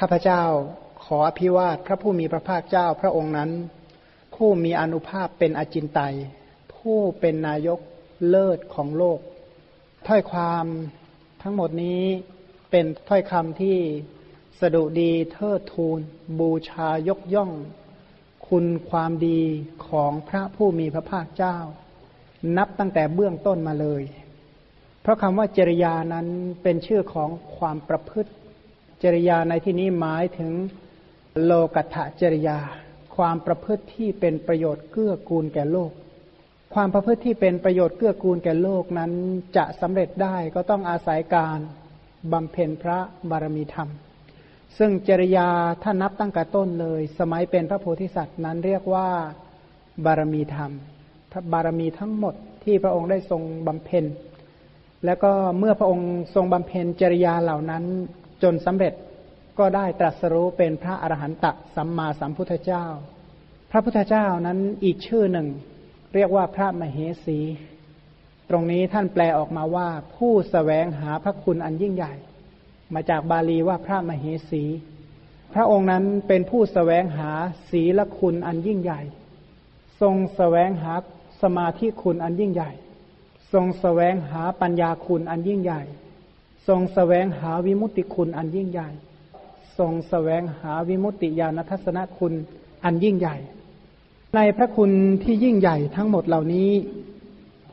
[0.00, 0.42] ข้าพเจ้า
[1.04, 3.50] ขออภิวาทพระผู้มีพระภาคเจ้าพระองค์นั้น
[4.34, 6.16] ผู้มีอนุภาพเป็นอจินไตย
[6.74, 7.80] ผู้เป็นนายก
[8.28, 9.18] เลิศของโลก
[10.06, 10.66] ถ้อยความ
[11.42, 12.02] ทั้งหมดนี้
[12.70, 13.78] เป็นถ้อยคำที่
[14.60, 15.98] สดุดีเทิดทูน
[16.38, 17.52] บูชายกย่อง
[18.48, 19.40] คุณความดี
[19.86, 21.56] ของพระผู้มีพระภาคเจ้า
[22.56, 24.02] นับตั้งแต่เบื้องต้นมาเลย
[25.02, 26.26] เพราะคำว่าจริยานั้น
[26.62, 28.32] เป็นชื่อของความประพฤติ
[29.02, 30.52] จริยาในที่นี้หมายถึง
[31.44, 32.58] โลกัตถจริยา
[33.16, 35.90] ความประพฤติที่เป็นประโยชน์เกื้อกูลแก่โลก
[36.74, 39.12] ความประพฤติที่เป็นประโยชน์เกื้อกูลแก่โลกนั้น
[39.56, 41.58] จะสำเร็จได้ก็ต้องอาศัยการ
[42.32, 42.98] บำเพ็ญพระ
[43.30, 43.88] บารมีธรรม
[44.78, 45.48] ซึ่งจริยา
[45.82, 49.08] ถ้านับตั้งแต่ต้นเลย สมัยเป็นพระโพธิสัตว์นั้นเรียกว่า
[50.04, 50.72] บารมีธรรม
[51.52, 54.04] บารมีทั้งหมดที่พระองค์ได้ทรงบำเพ็ญ
[55.04, 57.84] แล้วก็เมื่อพระองค์ทรงบำเพ็ญจริยาเหล่านั้น
[58.44, 58.94] จนสำเร็จ
[59.58, 62.86] ก็ได้ตรัสรู้เป็นพระอรหันตสัมมาสัมพุทธเจ้า
[63.70, 65.48] พระพุทธเจ้านั้นอีกชื่อหนึ่ง
[66.14, 67.38] เรียกว่าพระมเหสี
[68.48, 72.14] ตรงนี้ท่านแปลออกมาว่าผู้สแสวงหาพระคุณอันยิ่งใหญ่
[72.94, 74.64] มาจากบาลีว่าพระมเหสี
[75.54, 77.30] พระองค์นั้นเป็นผู้สแสวงหา
[77.70, 79.00] ศีลคุณอันยิ่งใหญ่
[80.00, 80.94] ทรงสแสวงหา
[81.42, 82.70] สมาธิคุณอันยิ่งใหญ่
[83.52, 85.82] ทรงสแสวงหาปัญญาคุณอันยิ่งใหญ่
[86.68, 88.90] ทรงสแสวงหาวิมุตติคุณอันยิ่งใหญ่
[89.78, 92.32] ทรงสแสวงหาวิมุตติญาณทัศนคุณ
[92.84, 93.36] อันยิ่งใหญ่
[94.36, 94.90] ในพระคุณ
[95.22, 96.70] ที่ยิ่งใหญ่ทั้งหมดเหล่านี้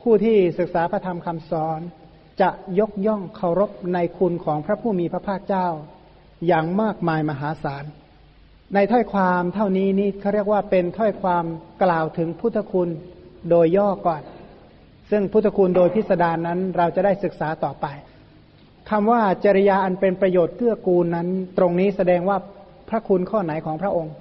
[0.00, 1.80] ผู้ที่ศึกษาพระธรรมคำสอน
[2.40, 5.66] จะยกย่องเคารพในคุณของพระผู้มีพระภาคเจ้า
[6.46, 7.84] อย่างมากมายมหาศาล
[8.74, 11.44] ในถ้อยความเท่านี้นี่เขาเรียกว่าเป็นถ้อยความ
[11.82, 12.88] กล่าวถึงพุทธคุณ
[13.50, 14.22] โดยย่อก่อน
[15.10, 17.86] ซึ่งพุทธคุณโดยพิสดารนนั้นเราจะได้ศึกษาต่อไป
[18.90, 21.28] คำว่าจริยาอันเป็นประโยชน์เกื้อกูลนั้น
[21.58, 22.36] ตรงนี้แสดงว่า
[22.88, 24.14] พระคุณข้อไหนของพระองค์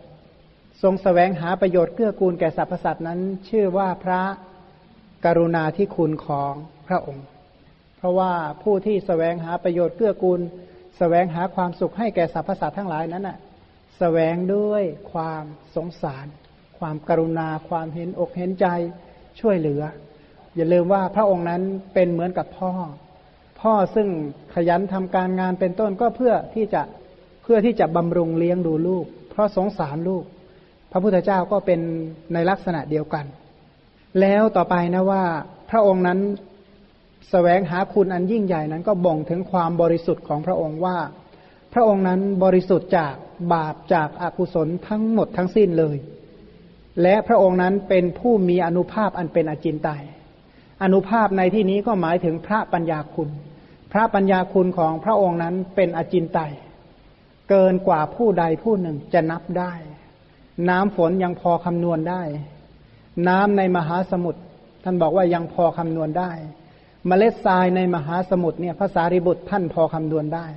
[0.81, 3.19] ทรงสแสวงหาประโยชน์เกื้อกูลแก่สรรพสัตว์นั้น
[3.49, 4.21] ชื่อว่าพระ
[5.25, 6.53] กรุณาที่คุณของ
[6.87, 7.25] พระองค์
[7.97, 8.33] เพราะว่า
[8.63, 10.43] ผู้ที่สแสวงหาประโยชน์เกื้อกูลส
[10.97, 13.41] แสวงหาความสุขให้แก่สรรพสัตว์ทั้งหลายนั้นน่ะส
[13.99, 14.83] แสวงด้วย
[15.13, 15.43] ความ
[15.75, 16.25] สงสาร
[16.79, 18.67] ความกรุณา ความเห็นอกเห็นใจ
[19.39, 19.83] ช่วยเหลือ
[20.55, 21.61] อย่าลืมว่าพระองค์นั้น
[21.93, 22.71] เป็นเหมือนกับพ่อ
[23.61, 24.07] พ่อซึ่ง
[24.53, 26.81] ขยันทำการงานเป็นต้นก็เพื่อที่จะ
[27.43, 30.23] เพื่อที่จะบำรุงเลี้ยงดูลูก เพราะสงสารลูก
[30.91, 31.79] พระพุทธเจ้าก็เป็น
[32.33, 33.25] ในลักษณะเดียวกัน
[34.19, 35.23] แล้วต่อไปนะว่า
[35.69, 36.23] พระองค์นั้นส
[37.29, 40.97] แสวงหาคุณอันยิ่งใหญ่นั้นก็บ่งถึงความบริสุทธิ์ของพระองค์ว่า
[41.73, 43.13] พระองค์นั้นบริสุทธิ์จาก
[43.53, 45.97] บาปจากอากุศลทั้งหมดทั้งสิ้นเลย
[47.01, 50.03] และพระองค์นั้นเป็นผู้มีอนุภาพอันเป็นอจินไตย
[50.83, 53.29] อนุภาพในที่นี้ก็หมายถึงพระปัญญาคุณ
[53.91, 56.53] พระปัญญาคุณของพระองค์นั้นเป็นอจินไตย
[57.49, 59.73] เกินกว่าผู้ใดผู้หนึ่งจะนับได้
[60.69, 62.21] น้ำฝนยังพอคำนวณได้
[63.27, 64.41] น้ำในมหาสมุทร
[64.83, 66.31] ท่านบอกว่ายังพอคำนวณได้
[67.07, 70.47] เมล็ดทรายในมหาสมุทรเนี่ยภาษาริบุตรท่านพอคำนวณได้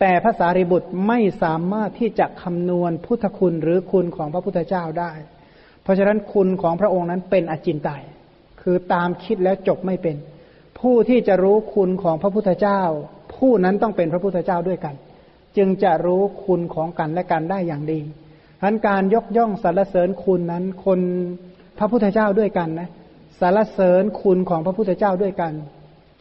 [0.00, 5.12] แต่ภาษาริบุตรไม่สามารถที่จะคำนวณพุทธคุณหรือคุณของพระพุทธเจ้าได้
[5.82, 8.02] เพราะฉะนั้นคุณของพระองค์นั้นเป็นอจินไตย
[8.62, 10.16] คือตามคิดแล้วจบไม่เป็น
[10.82, 12.82] ผู้ที่จะรู้คุณของพระพุทธเจ้า
[13.36, 14.94] ผู้นั้นต้องเป็นพระพุทธเจ้าด้วยกัน
[15.56, 18.00] จึงจะรู้คุณของกันและกันได้อย่างดี
[18.60, 21.00] ทันการยกย่องสรรเสริญคุณนั้น คน
[21.78, 22.88] พระพุทธเจ้าด้วยกันนะ
[23.40, 25.52] สรรเสริญคุณของพระพุทธเจ้าด้วยกัน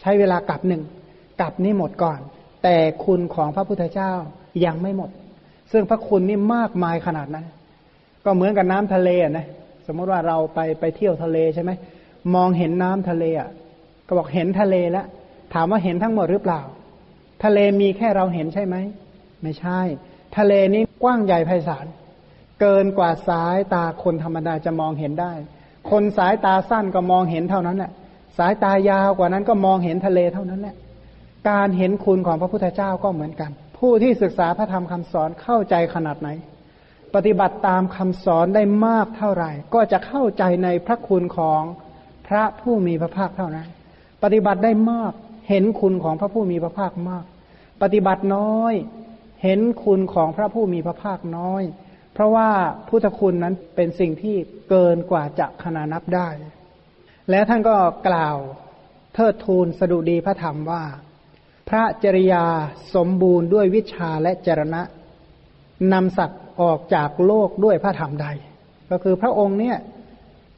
[0.01, 0.83] ใช้เวลากับหนึ่ง
[1.41, 2.19] กับนี้หมดก่อน
[2.63, 4.11] แต่คุณของพระพุทธเจ้า
[4.65, 5.09] ยังไม่หมด
[5.71, 7.45] ซึ่งพระคุณนี่มากมายขนาดนั้น
[8.25, 9.47] ก็เหมือนกับน้ำทะเลนะ
[9.87, 11.71] สมมติว่าเราไปไปเที่ยวทะเลใช่ไหม
[12.35, 13.49] มองเห็นน้ำทะเลอะ
[14.11, 15.05] ก็บอกเห็นทะเลแล้ว
[15.53, 16.61] ถามว่าเห็นทั้งหมดหรือเปล่า
[17.43, 18.75] ทะเลมีแค่เราเห็นใช่ไหม
[19.41, 19.79] ไม่ใช่
[20.37, 21.85] ทะเลนี้กว้างใหญ่ไพศาล
[22.61, 25.33] เกินกว่าสายตาคนธรรมดาจะมองเห็นได้
[25.91, 27.91] คนสายตาสั้นก็มองเห็นเท่านั้นแหละ
[28.37, 30.75] สายตายาวกว่านั้นก็มองเห็นทะเลเท่านั้นแหละ
[31.49, 36.29] การเห็นคุณของพระพุทธเจ้าก็เหมือนกัน ผู้ที่ศึกษาพระธรรมคำสอนเข้าใจขนาดไหน
[37.15, 41.61] ปฏิบัติตามคำสอนได้มากเท่าไหร่ ก็จะเข้าใจในพระคุณของ
[42.27, 43.67] พระผู้มีพระภาคเท่านั้น
[44.23, 45.13] ปฏิบัติได้มาก
[45.49, 47.25] เห็นคุณของพระผู้มีพระภาคมาก
[47.81, 48.73] ปฏิบัติน้อย
[49.43, 51.63] เห็นคุณของพระผู้มีพระภาคน้อย
[52.13, 52.49] เพราะว่า
[52.87, 54.35] พุทธคุณนั้นเป็นสิ่งที่
[54.69, 56.29] เกินกว่าจะขนานับได้
[57.29, 57.75] และท่านก็
[58.07, 58.37] กล่าว
[59.13, 60.83] เทิดทูนสดุดีพระธรรมว่า
[61.69, 62.45] พระจริยา
[62.95, 64.81] สมบูรณ์ด้วยวิชาและจรณะ
[65.93, 68.27] นำสัตว์ออกจากโลกด้วยพระธรรมใด
[68.91, 69.77] ก็คือพระองค์เนี่ย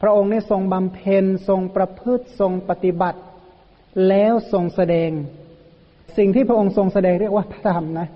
[0.01, 3.19] พระองค์เนี่ยทรงบำเพ็ญทรงประพฤติทรงปฏิบัติ
[4.07, 5.11] แล้วทรงแสดง
[6.17, 8.07] สิ่งที่พระองค์ทรงแสดงเรียกว่าพระธรรมนะ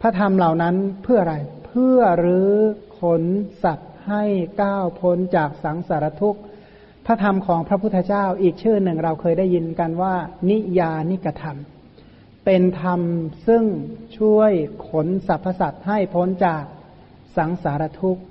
[0.00, 1.36] พระธรรมเหล่านั้นเพื่ออะไร
[1.66, 2.54] เพื่อรื้อ
[3.00, 3.22] ขน
[3.64, 4.24] สัตว์ให้
[4.62, 6.40] ก้าวพ้นจากสังสารทุกข์
[7.06, 10.14] พระธรรมของพระพุทธเจ้าอีกชื่อหนึ่งเราเคยได้ยินกันว่า
[10.50, 11.56] นิยานิกธรรม
[12.44, 13.00] เป็นธรรม
[13.46, 13.64] ซึ่ง
[14.18, 14.52] ช่วย
[14.88, 16.64] ขนสรรพสัตว์ให้พ้นจาก
[17.36, 18.22] สังสารทุกข์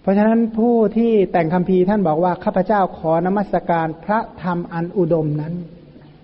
[0.00, 5.54] เพราะฉะนั้นผู้ที่แต่งคำพีท่านบอกว่า ข้าพเจ้าขอนมัสการพระธรรมอันอุดมนั้น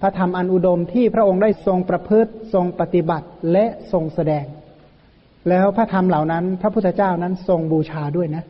[0.00, 4.44] พระธรรมอันอุดมที่พระองค์ได้ทรงประพฤติทรงปฏิบัติและทรงแสดง
[5.48, 8.44] แล้วพระธรรมเหล่านั้น พระพุทธเจ้านั้นทรงบูชาด้วยนะ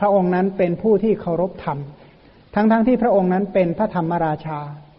[0.00, 1.78] พระองค์นั้นเป็นผู้ที่เคารพธรรม
[2.54, 4.58] ทั้งๆทที่พระองค์นั้นเป็นพระธรรมราชา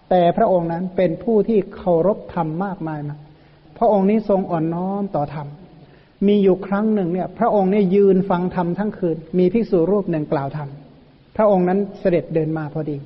[0.09, 3.19] แต่พระองค์นั้นเป็นผู้ที่เคารพธรรมมากมายนะ
[3.77, 5.47] พระองค์นี้ทรงอ่อนน้อมต่อธรรม
[6.27, 10.69] มีอยู่ครั้งหนึ่งเนี่ย พระองค์เนี่ยยืนฟังธรรมทั้งคืน มีภิกษุรูปหนึ่งกล่าวธรรม
[11.37, 12.97] พระองค์นั้นเสด็จเดินมาพอดี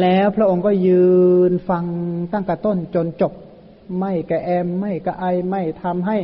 [0.00, 1.04] แล้วพระองค์ก็ยื
[1.50, 1.84] นฟัง
[2.32, 3.32] ตั้งแต่ต้นจนจบ
[4.00, 6.16] ไม่กระแอมไม่กระไอไม่ทำให้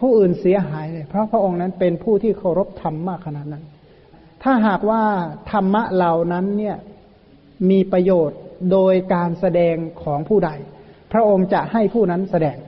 [0.00, 3.64] ผู้อื่นเสียหายเลย เพราะพระองค์นั้นเป็นผู้ที่เคารพธรรมมากขนาดนั้น
[4.42, 5.02] ถ้าหากว่า
[5.50, 6.76] ธรรมะเหล่านั้นเนี่ย
[7.70, 8.38] มีประโยชน์
[8.72, 10.50] โดยการแสดงของผู้ใด
[11.12, 12.58] พระองค์จะให้ผู้นั้นแสดง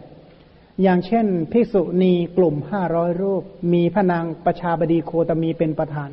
[0.82, 3.42] อย่างเช่น ภิกษุณีกลุ่มห้าร้อยรูป
[3.72, 6.10] มีพระนางประชาบดีโคตมีเป็นประธาน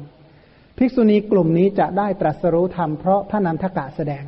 [0.77, 4.23] ภิกษุณีกลุ่มนี้จะได้ตรัสรู้ธรรมเพราะพระนันทกะแสดง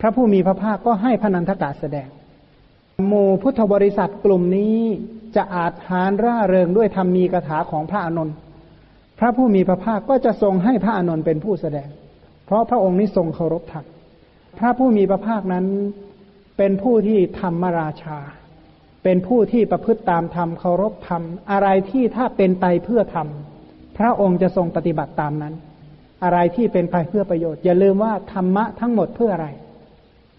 [0.00, 2.08] พระผู้มีพระภาคก็ให้พระนันทกะแสดง
[3.08, 4.76] หมู่พุทธบริษัทกลุ่มนี้
[5.36, 8.30] จะอาจหารร่าเริงด้วยธรรมมีกถาของพระอนุน
[9.18, 11.88] พระผู้มีพระภาคก็จะทรงให้พระอนุนเป็นผู้แสดง
[12.46, 13.84] เพราะพระองค์นี้ทรงเคารพธรรม
[14.58, 15.66] พระผู้มีพระภาคนั้น
[16.58, 18.18] เป็นผู้ที่ธรรมราชา
[19.04, 23.28] เป็นผู้ที่ประพฤติตามธรรมเคารพธรรมอะไรที่ถ้าเป็นไปเพื่อธรรม
[23.98, 25.54] พระองค์จะทรงปฏิบัติตามนั้น
[26.24, 29.48] อะไรที่เป็นไปเพื่อประโยชน์ อย่าลืมว่าธรรมะทั้งหมดเพื่ออะไร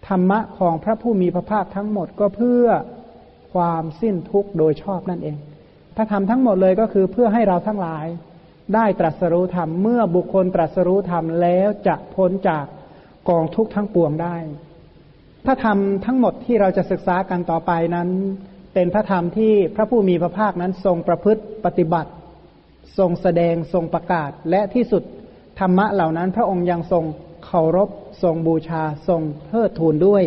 [0.07, 2.65] ธรรมะของพระผู้มีพระภาคทั้งหมดก็เพื่อ
[3.53, 5.37] ความสิ้นทุกข์โดยชอบนั่นเอง
[5.95, 8.05] พระธรรมทั้งหมดเลยก็คือเพื่อให้เราทั้งหลาย
[8.75, 12.65] ได้ตรัสรู้ธรรม เมื่อบุคคลตรัสรู้ธรรมแล้วจะพ้นจาก
[13.29, 14.35] กองทุกข์ทั้งปวงได้
[15.45, 18.09] พระธรรมทั้งหมดที่เราจะศึกษากันต่อไปนั้น
[18.73, 22.11] เป็นพระธรรมที่พระผู้มีพระภาคนั้นทรงประพฤติปฏิบัติ
[22.97, 25.03] ทรงแสดงทรงประกาศ และที่สุด
[25.59, 27.03] ธรรมะเหล่านั้น พระองค์ยังทรง
[27.45, 27.89] เคารพ
[28.23, 30.23] ทรงบูชา ทรงเทิดทูนด้วย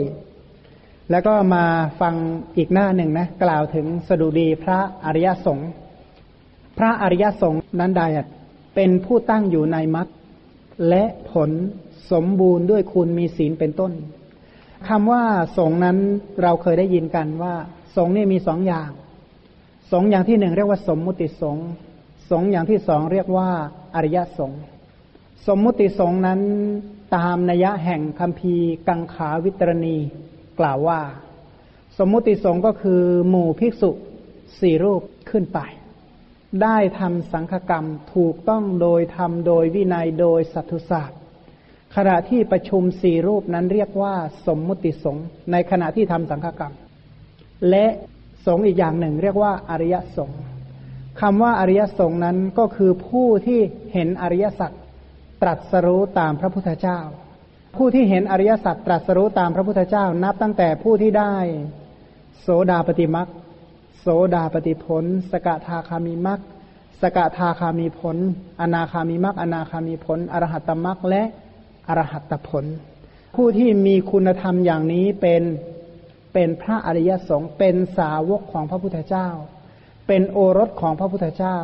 [1.10, 1.64] แล้วก็มา
[2.00, 2.14] ฟัง
[2.56, 5.70] อีกหน้าหนึ่งนะ กล่าวถึงสดุดีพระอริยสงฆ์
[6.78, 8.02] พระอริยสงฆ์นั้นใด
[8.74, 10.08] เป็นผู้ตั้งอยู่ในมรรค
[10.88, 11.50] และผล
[12.12, 13.92] สมบูรณ์ด้วยคุณมีศีลเป็นต้น
[14.88, 15.24] คำว่า
[15.58, 15.96] สงนั้น
[16.42, 17.54] เราเคยได้ยินกันว่า
[17.96, 18.90] สงนี่มีสองอย่าง
[19.92, 21.56] สงอย่างที่หนึ่งเรียกว่าสมมุติสง
[22.30, 23.50] สงอย่างที่สองเรียกว่า
[23.94, 24.52] อริยสง
[25.46, 26.40] สมมุติสงนั้น
[27.16, 28.54] ตามนัยะแห่งคำพี
[28.88, 29.96] กังขาวิตรณี
[30.60, 31.00] กล่าวว่า
[31.98, 33.90] สมมุติสงก็คือหมู่ภิกษุ
[34.60, 35.58] สี่รูปขึ้นไป
[36.62, 41.18] ได้ทำสังฆกรรมถูกต้องโดยทำโดยวินัยโดยสัตุศาสตร์
[41.96, 44.14] ขณะที่ประชุมสี่รูปนั้นเรียกว่า
[44.46, 45.16] สมมุติสง
[45.52, 46.74] ในขณะที่ทำสังฆกรรม
[47.70, 47.86] และ
[48.46, 50.42] สงอีกอย่างหนึ่งเรียกว่าอริยสงฆ์
[51.20, 53.60] คำว่าอริยสงฆ์นั้นก็คือผู้ที่
[53.92, 54.70] เห็นอริยสัจ
[55.42, 56.98] ตรัสรู้ตามพระพุทธเจ้า
[57.76, 61.34] ผู้ที่เห็นอริยสัจตรัสรู้ตามพระพุทธเจ้า นับตั้งแต่ผู้ที่ได้
[62.40, 63.28] โสดาปฏิมัก
[64.00, 66.40] โสดาปฏิผล สกทาคามีมัก
[67.02, 68.16] สกทาคามีผล
[68.60, 71.22] อนาคามีมักอนาคามีผล อรหัตตมักและ
[71.88, 72.64] อรหัตตผล
[73.34, 75.42] ผู้ที่มีคุณธรรมอย่างนี้เป็น
[76.32, 79.28] เป็นพระอริยสงฆ์เป็นสาวกของพระพุทธเจ้า
[80.08, 81.58] เป็นโอรสของพระพุทธเจ้า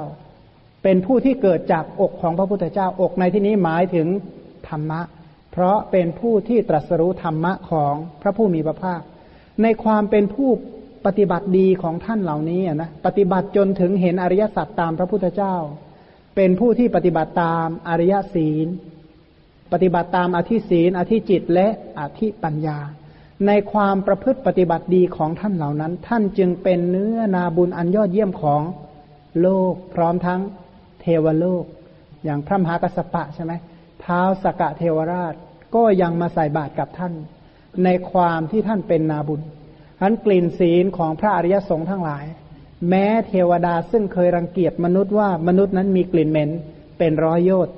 [0.83, 4.07] เป็นผู้ที่เกิดจากอกของพระพุทธเจ้า อกในที่นี้หมายถึง
[4.69, 5.01] ธรรมะ
[5.53, 9.01] เพราะเป็นผู้ที่ตรัสรู้ธรรมะของพระผู้มีพระภาค
[9.63, 10.51] ในความเป็นผู้
[11.07, 15.57] ปฏิบัติดีของท่านเหล่านี้นะปฏิบัติจนถึงเห็นอริยสัจตามพระพุทธเจ้า
[16.37, 18.67] เป็นผู้ที่ปฏิบัติตามอริยศีล
[19.73, 21.69] ปฏิบัติตามอธิศีลอธิจิตและ
[22.01, 22.79] อธิปัญญา
[23.47, 28.62] ในความประพฤติปฏิบัติดีของท่านเหล่านั้น ท่านจึงเป็นเนื้อนาบุญอันยอดเยี่ยมของ
[29.41, 30.41] โลก พร้อมทั้ง
[31.00, 31.64] เทวโลก
[32.25, 33.53] อย่างพระมหากัสปะใช่ไหม
[34.00, 35.35] เท้าสกะเทวราช
[35.75, 37.12] ก็ยังมาใส่บาตรกับท่าน
[37.85, 39.41] ในความที่ท่านเป็นนาบุญ
[40.03, 42.25] อันกลิ่นศีลของพระอริยสงฆ์ทั้งหลาย
[42.88, 46.50] แม้เทวดาซึ่งเคยรังเกียจมนุษย์ว่ามนุษย์นั้นมีกลิ่นเหม็น
[46.99, 47.75] เป็นร้อยโยชน์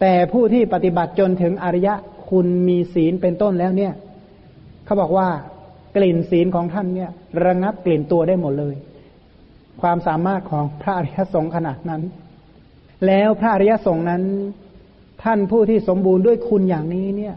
[0.00, 1.94] แต่ผู้ที่ปฏิบัติจนถึงอริยะ
[2.30, 3.92] คุณมีศีลเป็นต้นแล้วเนี่ย
[4.92, 5.28] เขาบอกว่า
[5.96, 7.10] กลิ่นศีลของท่านเนี่ย
[7.44, 8.74] ระงับกลิ่นตัวได้หมดเลย
[9.80, 12.02] ความสามารถของพระอริยสงฆ์ขนาดนั้น
[13.06, 14.22] แล้วพระอริยสงฆ์นั้น
[15.22, 17.34] ท่านผู้ที่สมบูรณ์ด้วยคุณอย่างนี้เนี่ย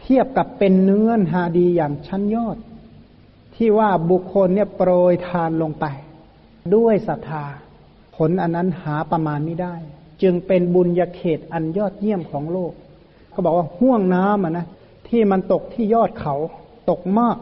[0.00, 2.56] เทียบกับเป็นเนื้อหาดีอย่างชั้นยอด
[3.56, 5.86] ที่ว่าบุคคลเนี่ยโปรยทานลงไป
[6.74, 7.44] ด้วยศรัทธา
[8.16, 9.74] ผลอันนั้นหาประมาณไม่ได้
[10.22, 12.72] จึงเป็นบุญญาเขตอันยอดเยี่ยมของโลก
[13.30, 14.66] เขาบอกว่าห่วงน้ำอะนะ
[15.08, 16.36] ที่มันตกที่ยอดเขา
[16.90, 17.36] ตกมาก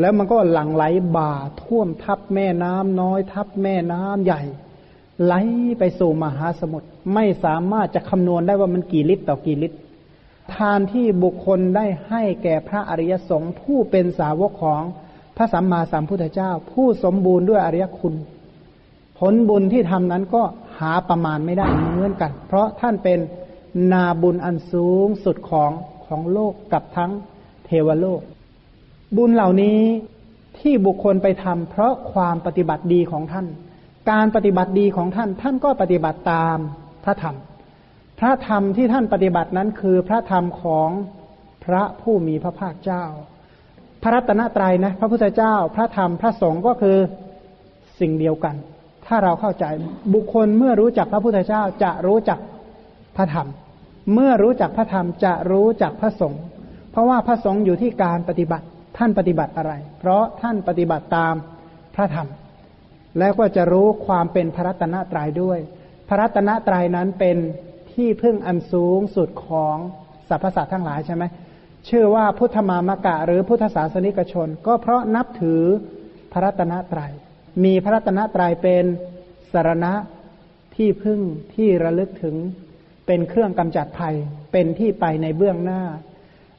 [0.00, 0.84] แล้วมันก็หลั่งไหล
[1.16, 4.42] บ่าท่วมทับแม่น้ำน้อย ทับแม่น้ำใหญ่
[5.24, 5.34] ไหล
[5.78, 9.76] ไปสู่มหาสมุทรไม่สามารถจะคำนวณได้ว่ามันกี่ลิตรต่อกี่ลิตร
[10.54, 14.82] ทานที่บุคคลได้ให้แก่พระอริยสงฆ์ผู้เป็นสาวกของ
[15.36, 18.14] พระสัมมาสัมพุทธเจ้า ผู้สมบูรณ์ด้วยอริยคุณ
[19.18, 20.42] ผลบุญที่ทำนั้นก็
[20.78, 23.18] หาประมาณไม่ได้เหมือนกัน เพราะท่านเป็น
[23.92, 25.70] นาบุญอันสูงสุดของ
[26.06, 27.10] ของโลกกับทั้ง
[27.66, 28.20] เทวโลก
[29.16, 29.78] บุญเหล่านี้
[30.58, 33.46] ที่บุคคลไปทำเพราะความปฏิบัติดีของท่าน
[34.10, 36.58] การปฏิบัติดีของท่าน ท่านก็ปฏิบัติตาม
[37.04, 37.36] พระธรรม
[38.18, 40.90] พระธรรมที่ท่านปฏิบัตินั้นคือพระธรรมของ
[41.64, 43.04] พระผู้มีพระภาคเจ้า
[44.02, 46.98] พระรัตนตรัยนะ พระพุทธเจ้า พระธรรมพระสงฆ์ก็คือ
[48.00, 48.54] สิ่งเดียวกัน
[49.06, 49.64] ถ้าเราเข้าใจ
[50.14, 52.38] บุคคลเมื่อรู้จักพระพุทธเจ้าจะรู้จัก
[53.16, 53.48] พระธรรม
[54.14, 56.42] เมื่อรู้จักพระธรรมจะรู้จักพระสงฆ์
[56.90, 61.34] เพราะว่าพระสงฆ์อยู่ที่การปฏิบัติ ท่านปฏิบัติอะไร เพราะท่านปฏิบัติตาม
[61.94, 62.28] พระธรรม
[63.18, 65.58] แล้วก็จะรู้ความเป็นพระรัตนตรัยด้วย
[66.08, 67.36] พระรัตนตรัยนั้นเป็น
[67.92, 69.76] ที่พึ่งอันสูงสุดของ
[70.28, 71.24] สรรพสัตว์ทั้งหลายใช่ไหม
[71.88, 75.62] ชื่อว่าพุทธมามกะหรือพุทธศาสนิกชน ก็เพราะนับถือ
[76.32, 77.12] พระรัตนตรยัย
[77.64, 78.84] มีพระรัตนตรัยเป็น
[79.52, 79.92] สารณะ
[80.76, 81.20] ที่พึ่ง
[81.54, 82.36] ที่ระลึกถึง
[83.06, 84.16] เป็นเครื่องกำจัดภัย
[84.52, 85.82] เป็นที่ไปในเบื้องหน้า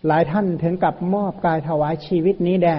[0.08, 2.78] หลายท่านถึงกับมอบกายถวายชีวิตนี้แด่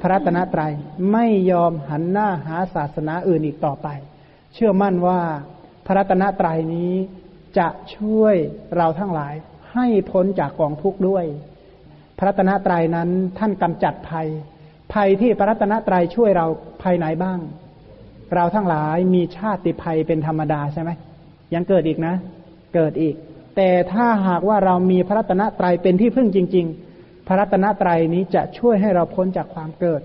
[0.00, 0.72] พระตนตรยัย
[1.12, 3.88] ไม่ยอมหันหน้าหาศาสนาอื่นอีกต่อไป
[4.54, 5.20] เชื่อมั่นว่า
[5.86, 6.92] พระตนตรัยนี้
[7.58, 8.36] จะช่วย
[8.76, 9.34] เราทั้งหลาย
[9.72, 11.24] ให้พ้นจากกองทุกข์ด้วย
[12.18, 13.08] พระตนะตรัยนั้น
[13.38, 14.28] ท่านกำจัดภัย
[14.92, 16.46] ภัยที่พระตนะตรัยช่วยเรา
[16.82, 17.38] ภายไหนบ้าง
[18.34, 20.90] เราทั้งหลายมีชาติภัยเป็นธรรมดาใช่ไหม
[21.54, 22.14] ยังเกิดอีกนะ
[22.74, 23.14] เกิดอีก
[23.56, 30.02] แต่ถ้าหากว่าเรามีพระรัตนตรัยเป็นที่พึ่งจริง ๆ พระรัตนตรัยนี้จะช่วยให้เราพ้นจากความเกิด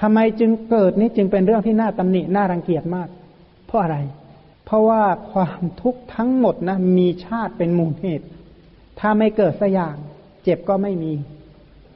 [0.00, 3.08] ทำไมจึงเกิดนี้จึงเป็นเรื่องที่น่าตำหนิน่ารังเกียจมาก
[3.66, 3.98] เพราะอะไร
[4.64, 8.26] เพราะว่าความทุกข์ทั้งหมดนะมีชาติเป็นมูลเหตุ
[9.00, 9.96] ถ้าไม่เกิดสักอย่าง
[10.44, 11.12] เจ็บก็ไม่มี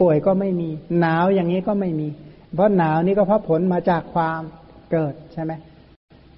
[0.00, 2.08] ป่วยก็ไม่มี หนาวอย่างนี้ก็ไม่มี
[2.54, 4.40] เพราะหนาวนี่ก็เพราะผลมาจากความ
[4.92, 5.52] เกิดใช่ไหม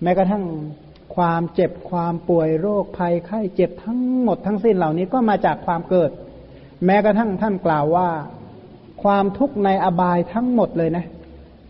[0.03, 0.45] แม้กระทั่ง
[1.15, 6.11] ความเจ็บความป่วยโรคภัยไข้เจ็บทั้งหมดทั้งสิ้นเหล่านี้ก็มาจากความเกิด
[6.85, 8.09] แม้กระทั่งท่านกล่าวว่า
[9.03, 11.05] ความทุกข์ในอบายทั้งหมดเลยนะ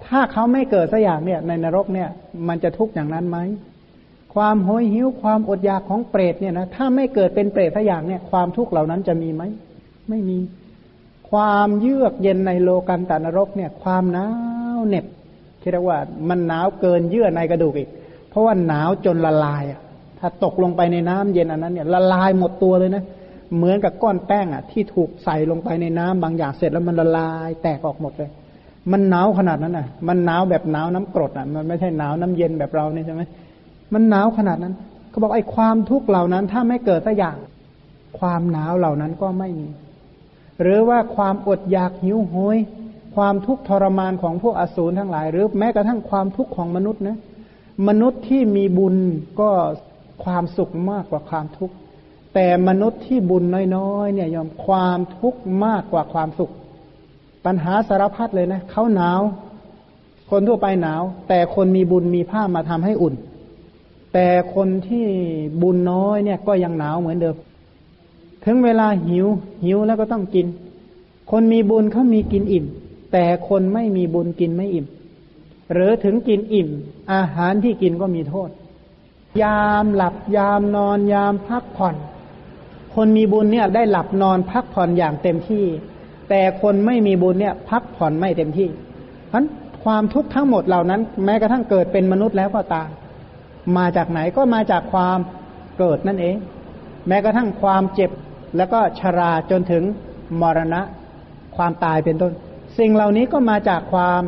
[0.06, 2.08] ถ้าเขาไม่เกิดสักอย่างเนี่ยในนรกเนี่ย
[2.48, 3.38] มันจะทุกข์อย่างนั้นไหม
[4.34, 9.42] ความโหยหิวความอดอยากของเปรตเนี่ยนะถ้าไม่เกิดเป็นเปรตสักอย่างเนี่ย ความทุกข์เหล่านั้นจะมีไหม
[10.08, 10.38] ไม่มี
[11.30, 14.26] ความเยือกเย็นในโลกันตานรกเนี่ย ความหนา
[14.76, 15.06] วเหน็บ
[15.62, 17.88] คิดว่ามันหนาวเกินเยื่อในกระดูกอีก
[18.30, 19.80] เพราะว่าหนาวจนละลายอะ
[20.18, 23.04] ถ้าตกลงไปในน้ำเย็นอันนั้นเนี่ยละลายหมดตัวเลยนะ
[23.56, 28.30] เหมือนกับก้อนแป้งอะ ที่ถูกใส่ลงไปในน้ำบางอย่างเสร็จแล้วมันละลายแตกออกหมดเลย
[28.92, 33.22] มันหนาวขนาดนั้นอะ มันหนาวแบบหนาวน้ำกรดอะ มันไม่ใช่หนาวน้ำเย็นแบบเราเนี่ยใช่ไหม
[33.94, 34.74] มันหนาวขนาดนั้น
[35.10, 37.36] เขาบอกไอ้ความทุกข์เหล่านั้น ถ้าไม่เกิดสักอย่าง
[38.18, 39.68] ความหนาวเหล่านั้นก็ไม่มี
[40.62, 42.58] หรือว่าความอดอยากหิวโหย
[43.16, 47.16] ความทุกข์ทรมานของพวกอสูรทั้งหลาย หรือแม้กระทั่งความทุกข์ของมนุษย์นะ
[47.88, 48.96] มนุษย์ที่มีบุญ
[49.40, 49.50] ก็
[50.24, 51.74] ความสุขมากกว่าความทุกข์
[52.34, 53.44] แต่มนุษย์ที่บุญ
[53.76, 56.52] น้อยๆเนี่ยยอมความทุกข์มากกว่าความสุข
[57.44, 59.20] ปัญหาสารพัดเลยนะเขาหนาว
[60.30, 63.14] คนทั่วไปหนาว แต่คนมีบุญมีผ้ามาทำให้อุ่น
[64.14, 65.06] แต่คนที่
[65.62, 67.36] บุญน้อยเนี่ยก็ยังหนาวเหมือนเดิม
[68.44, 69.26] ถึงเวลาหิว
[69.64, 70.46] หิวแล้วก็ต้องกิน
[71.30, 72.64] คนมีบุญเขามีกินอิ่ม
[73.12, 74.86] แต่คนไม่มีบุญกินไม่อิ่ม
[75.72, 76.68] หรือถึงกินอิ่ม
[77.12, 78.50] อาหารที่กินก็มีโทษ
[79.42, 81.94] ยามหลับยามนอนยามพักผ่อน
[82.94, 85.64] คนมีบุญเนี่ยได้หลับนอนพักผ่อนอย่างเต็มที่
[86.28, 88.68] แต่คนไม่มีบุญเนี่ย พักผ่อนไม่เต็มที่
[89.28, 89.44] เพราะ
[89.84, 92.88] ความทุกข์ทั้งหมดเหล่านั้น แม้กระทั่งเกิดเป็นมนุษย์แล้วก็ตาม
[93.76, 95.18] มาจากไหนก็มาจากความ
[95.78, 96.36] เกิดนั่นเอง
[97.08, 98.10] แม้กระทั่งความเจ็บ
[98.56, 99.82] แล้วก็ชราจนถึง
[100.40, 100.80] มรณะ
[101.56, 102.32] ความตายเป็นต้น
[102.78, 104.22] สิ่งเหล่านี้ก็มาจากความ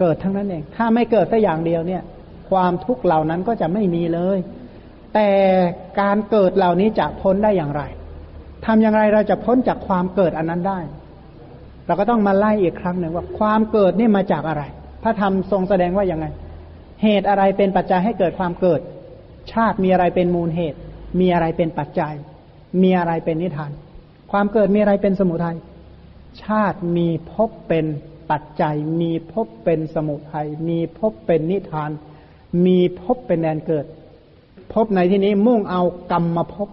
[0.00, 2.02] เกิดทั้งนั้นเอง ถ้าไม่เกิดสักอย่างเดียวเนี่ย
[2.50, 4.38] ความทุกข์เหล่านั้นก็จะไม่มีเลย
[5.14, 5.28] แต่
[6.00, 7.82] การเกิดเหล่านี้จะพ้นได้อย่างไร
[8.66, 10.78] ทำอย่างไรเราจะพ้นจากความเกิดอันนั้นได้
[11.86, 14.62] เราก็ต้องมาไล่อีกครั้งหนึ่งว่าความเกิดนี่มาจากอะไร
[15.02, 16.26] พระธรรมทรงแสดงว่าอย่างไง
[17.02, 18.80] เหตุอะไรเป็นปัจจัยให้เกิดความเกิด
[19.52, 20.78] ชาติมีอะไรเป็นมูลเหตุ
[21.20, 22.14] มีอะไรเป็นปัจจัย
[22.82, 23.70] มีอะไรเป็นนิทาน
[24.32, 25.56] ความเกิดมีอะไรเป็นสมุทัย
[26.44, 27.86] ชาติมีภพเป็น
[28.30, 31.90] ปัจจัย มีภพเป็นสมุทัย มีภพเป็นนิทาน
[32.66, 33.86] มีภพเป็นแดนเกิด
[34.72, 35.82] ภพในที่นี้มุ่งเอา
[36.12, 36.68] กรรมมาภพ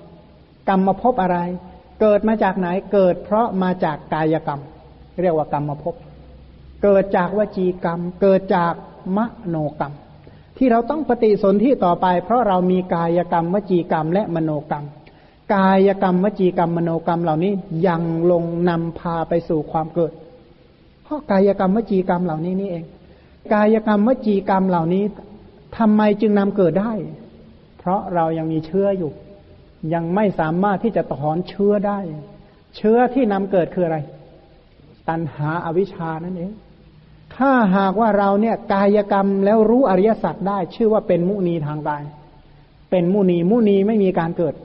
[0.69, 1.38] กรรมมาภพอะไร
[2.01, 4.62] เกิดมาจากไหน เกิดเพราะมาจากกายกรรม
[5.21, 5.95] เรียกว่ากรรมมาภพ
[6.83, 8.74] เกิดจากวจีกรรม เกิดจาก
[9.17, 9.93] มโนกรรม
[10.57, 14.85] ที่เราต้องปฏิสนธิต่อไป เพราะเรามีกายกรรม วจีกรรม และมโนกรรม
[15.55, 17.53] กายกรรมวจีกรรมมโนกรรมเหล่านี้
[17.88, 20.12] ยังลงนำพาไปสู่ความเกิด
[21.05, 22.83] พราะกายกรรมวจีกรรมเหล่านี้นี่เอง
[23.53, 25.03] กายกรรมวจีกรรมเหล่านี้
[25.77, 26.93] ทำไมจึงนำเกิดได้
[27.77, 29.12] เพราะเรายังมีเชื้ออยู่
[29.93, 32.00] ยังไม่สามารถที่จะถอนเชื้อได้
[32.75, 33.97] เชื้อที่นำเกิดคืออะไร
[35.09, 36.51] ตัณหาอาวิชชานั่นเอง
[37.35, 42.03] ถ้าหากว่าเราเนี่ยกายกรรมแล้วรู้อริยสัจได้ ชื่อว่าเป็นมุนีทางกาย
[42.91, 44.55] เป็นมุนีมุนีไม่มีการเกิด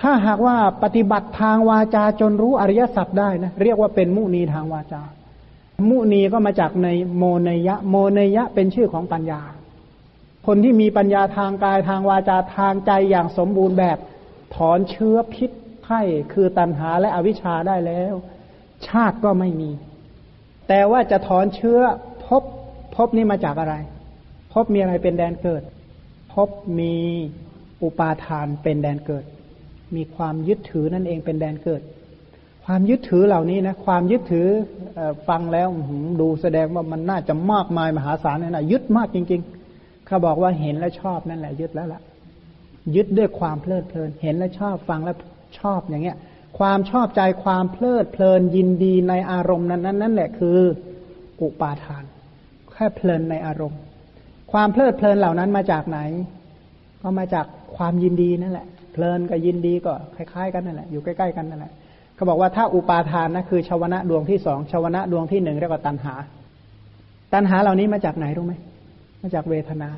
[0.00, 5.02] ถ้าหากว่าปฏิบัติทางวาจาจนรู้อริยสัจได้นะเรียกว่าเป็นมุนีทางวาจา
[5.88, 9.42] มุนีก็มาจากในโมเนยะ โมเนยะเป็นชื่อของปัญญา
[10.46, 13.98] คนที่มีปัญญาทางกายทางวาจาทางใจอย่างสมบูรณ์แบบ
[14.56, 15.50] ถอนเชื้อพิษ
[15.84, 16.00] ไข้
[16.32, 18.14] คือตัณหาและอวิชชาได้แล้ว
[18.88, 19.70] ชาติก็ไม่มี
[20.68, 21.80] แต่ว่าจะถอนเชื้อ
[22.26, 22.42] พบ
[22.96, 23.74] พบนี้มาจากอะไร
[24.52, 25.62] พบมีอะไรเป็นแดนเกิด
[26.32, 26.94] พบมี
[27.82, 29.24] อุปาทานเป็นแดนเกิด
[29.96, 31.82] มีความยึดถือนั่นเองเป็นแดนเกิด
[32.66, 34.48] ความยึดถือเหล่านี้นะความยึดถือ
[35.28, 35.68] ฟังแล้ว
[36.20, 39.40] ดูแสดงว่ามันน่าจะมากมายมหาศาลนะยึดมากจริง
[39.72, 42.02] ๆ เขาบอกว่าเห็นแล้วชอบนั่นแหละ ยึดแล้วละ่ะ
[42.94, 45.16] ยึดด้วยความเพลิดเพลิน เห็นแล้วชอบฟังแล้ว
[45.60, 46.16] ชอบอย่างเงี้ย
[46.58, 50.58] ความชอบใจความเพลิดเพลินยินดีในอารมณ์นั้นนั้นนั่นแหละคือ
[51.40, 52.04] อุปาทาน
[52.72, 53.80] แค่เพลินในอารมณ์
[54.52, 55.98] ความเพลิดเพลินเหล่านั้นมาจากไหน
[57.02, 61.72] ก็มาจากความยินดีนั่นแหละ เพลินกับยินดีก็คล้าย ๆ กันนั่นแหละอยู่ใกล้ๆกันนั่นแหละ
[62.16, 66.14] เขาบอกว่าถ้าอุปาทานนะคือชาวนะดวงที่สองชาวนะดวงที่หนึ่งเรียกว่าตัณหา
[67.34, 68.54] ตัณหาเหล่านี้มาจากไหนรู้ไหม
[69.22, 69.90] มาจากเวทนา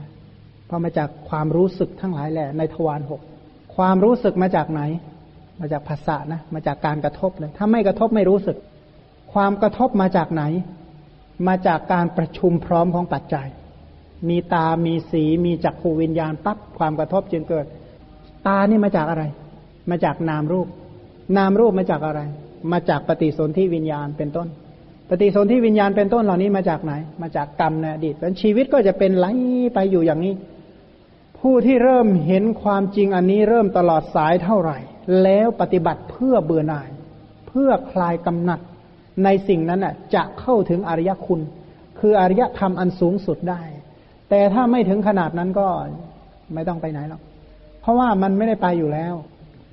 [0.68, 3.20] พอมาจากความรู้สึกทั้งหลายแหละในทวารหก
[3.76, 4.82] ความรู้สึกมาจากไหน
[5.60, 8.56] มาจากภาษานะมาจากการกระทบเลยถ้าไม่กระทบไม่รู้สึก
[9.32, 10.42] ความกระทบมาจากไหน
[11.48, 13.48] มาจากการประชุมพร้อมของปัจจัย
[14.28, 17.66] มีตา มีสี มีจักขูวิญญาณปั๊บความกระทบจึงเกิด
[18.46, 19.24] ตานี่มาจากอะไร
[19.90, 20.66] มาจากนามรูป
[21.36, 22.20] นามรูปมาจากอะไร
[22.72, 24.48] มาจากปฏิสนธิวิญญาณเป็นต้น
[25.10, 29.26] ปฏิสนธิวิญญาณเป็นต้นเหล่านี้มาจากไหน มาจากกรรมในอดีตแล้วชีวิตก็จะเป็นไหล
[29.74, 30.34] ไปอยู่อย่างนี้
[31.38, 34.78] ผู้ที่เริ่มเห็นความจริงอันนี้เริ่มตลอดสายเท่าไหร่
[35.22, 36.88] แล้วปฏิบัติเพื่อเบื่อหน่าย
[37.48, 38.60] เพื่อคลายกำหนัด
[39.24, 41.40] ในสิ่งนั้นน่ะจะเข้าถึงอริยคุณ
[41.98, 43.62] คืออริยธรรมอันสูงสุดได้
[44.30, 45.68] แต่ถ้าไม่ถึงขนาดนั้นก็
[46.54, 47.20] ไม่ต้องไปไหนหรอก
[47.80, 49.14] เพราะว่ามันไม่ได้ไปอยู่แล้ว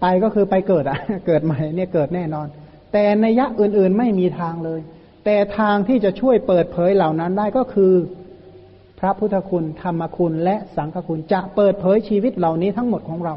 [0.05, 2.47] ไปก็คือไปเกิดอะ เกิดใหม่เนี่ยเกิดแน่นอน
[2.93, 4.79] แต่ในยะอื่นๆไม่มีทางเลย
[5.25, 7.93] แต่ทางที่จะช่วยเปิดเผยเหล่านั้นได้ก็คือ
[8.99, 13.35] พระพุทธคุณธรรมคุณและสังฆคุณจะเปิดเผยชีวิตเหล่านี้ทั้งหมดของเรา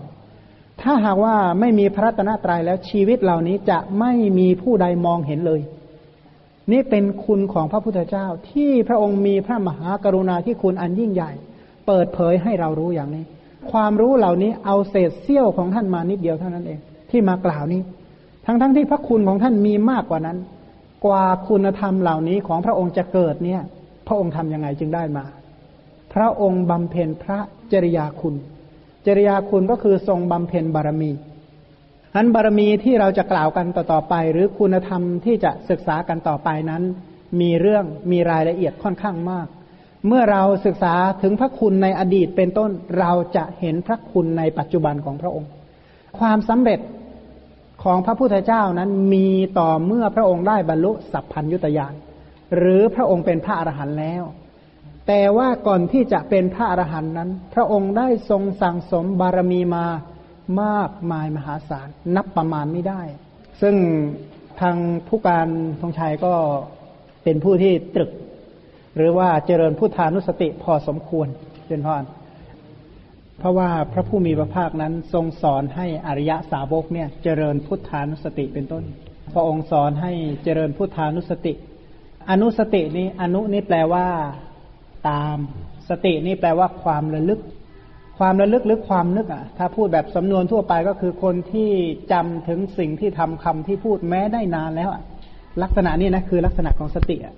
[0.81, 5.61] ถ้าหากว่าไม่มีพระตนะตรายแล้วชีวิตเหล่านี้จะไม่มีผู้ใดมองเห็นเลย
[6.73, 11.33] นี่เป็นคุณของพระพุทธเจ้าที่พระองค์มีพระมหากรุณาที่คุณอันยิ่งใหญ่
[11.87, 13.25] เปิดเผยให้เรารู้อย่างนี้
[13.73, 16.79] ความรู้เหล่านี้เอาเศษเสี้ยวของท่านมานิดเดียวเท่านั้นเอง
[17.11, 17.81] ที่มากล่าวนี้
[18.47, 20.39] ทั้งๆทที่พระคุณของท่านมีมากกว่านั้น
[21.07, 23.61] กว่าคุณธรรมเหล่านี้ของพระองค์จะเกิดเนี่ย
[24.07, 25.25] พระองค์ทํำยังไงจึงได้มา
[26.15, 27.39] พระองค์บำเพ็ญพระ
[27.73, 28.35] จริยาคุณ
[29.07, 31.11] จริยาคุณก็คือทรงบำเพ็ญบารมี
[32.17, 36.83] อันบารมีที่เราจะกล่าวกันต่อๆไป หรือคุณธรรมที่จะศึกษากันต่อไปนั้น
[37.41, 39.47] มีเรื่องมีรายละเอียดค่อนข้างมาก
[40.07, 45.51] เมื่อเราศึกษาถึงพระคุณในอดีตเป็นต้นเราจะเห็นพระคุณในปัจจุบันของพระองค์
[46.19, 46.81] ความสำเร็จ
[47.85, 51.95] ของพระพุทธเจ้านั้นมีต่อเมื่อพระองค์ได้บรรลุสัพพัญยุตยาน
[52.57, 54.25] หรือพระองค์เป็นพระอรหันต์แล้ว
[55.07, 59.87] แต่ว่าก่อนที่จะเป็นพระอรหันต์นั้น พระองค์ได้ทรงสั่งสมบารมีมา
[60.63, 63.03] มากมายมหาศาลนับประมาณไม่ได้
[63.61, 63.77] ซึ่ง
[64.61, 64.77] ทาง
[65.09, 65.49] ผู้การ
[65.81, 66.35] ทงชัยก็
[67.25, 68.11] เป็นผู้ที่ตรึก
[68.99, 71.29] หรือว่าเจริญพุทธานุสติพอสมควร
[71.69, 72.05] เป็นพร
[73.39, 78.85] เพราะว่าพระผู้มีพระภาคนั้นทรงสอนให้อริยสาวกเนี่ยเจริญพุทธานุสติเป็นต้น
[79.35, 80.13] พระองค์สอนให้
[80.45, 81.53] เจริญพุทธานุสติ
[82.31, 84.07] อนุสตินี้อนุนี่แปลว่า
[85.09, 85.37] ตาม
[85.89, 87.41] สตินี่แปลว่าความระลึก
[88.19, 91.71] ความระลึกหรือความนึกอะ ถ้าพูดแบบสำนวนทั่วไปก็คือคนที่
[92.13, 95.03] จำถึงสิ่งที่ทำคำที่พูดแม้ได้นานแล้วอะ
[95.63, 97.35] ลักษณะนี้นะคือลักษณะของสติอะ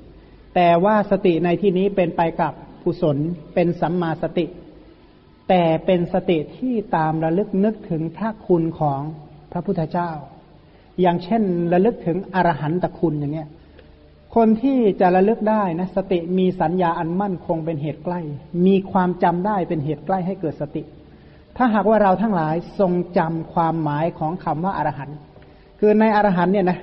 [0.54, 2.52] แต่ว่าสติในที่นี้เป็นไปกับ
[2.84, 3.16] กุศล
[3.54, 4.46] เป็นสัมมาสติ
[5.48, 9.00] แต่เป็นสติที่ตามระลึกนึกถึงพระคุณของ
[9.52, 10.10] พระพุทธเจ้า
[11.00, 13.48] อย่างเช่นระลึกถึงอรหันตคุณอย่างเนี้ย
[14.34, 18.20] คนที่จะระลึกได้นะสติมีสัญญาอันมั่นคงเป็นเหตุใกล้
[18.66, 20.82] มีความจำได้เป็นเหตุใกล้ให้เกิดสติ
[21.56, 25.18] ถ้าหากว่าเราทั้งหลายทรงจำความหมายของคำว่าอรหันต์
[25.78, 26.78] คือในอรหันต์เนี่ยนะ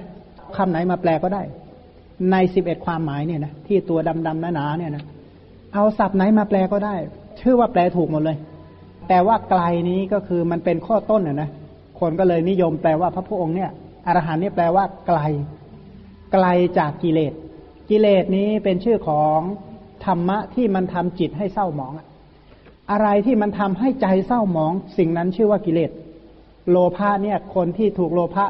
[0.57, 1.43] คำไหนมาแปลก็ได้
[2.31, 5.03] ในสิบเอ็ดความหมายเนี่ยนะที่ตัวดำๆหนาๆเนี่ยนะ
[5.73, 6.95] เอาศัพท์ไหนมาแปลก็ได้
[7.39, 8.37] ชื่อว่าแปลถูกหมดเลย
[9.07, 11.49] แต่ว่าไกลนี้ก็คือมันเป็นข้อต้นนะนะ
[11.99, 13.71] คนก็เลยนิยมแปลว่าพระพุทธองค์เนี่ย
[14.07, 15.19] อรหันต์นี่ยแปลว่าไกล
[16.33, 16.45] ไกล
[16.77, 17.33] จากกิเลส
[17.89, 19.39] กิเลสนี้เป็นชื่อของ
[20.05, 21.93] ธรรมะที่มันทำจิตให้เศร้าหมอง
[22.91, 25.91] อะไรที่มันทำให้ใจเศร้าหมอง สิ่งนั้นชื่อว่ากิเลส
[26.69, 28.45] โลภะเนี่ย คนที่ถูกโลภะ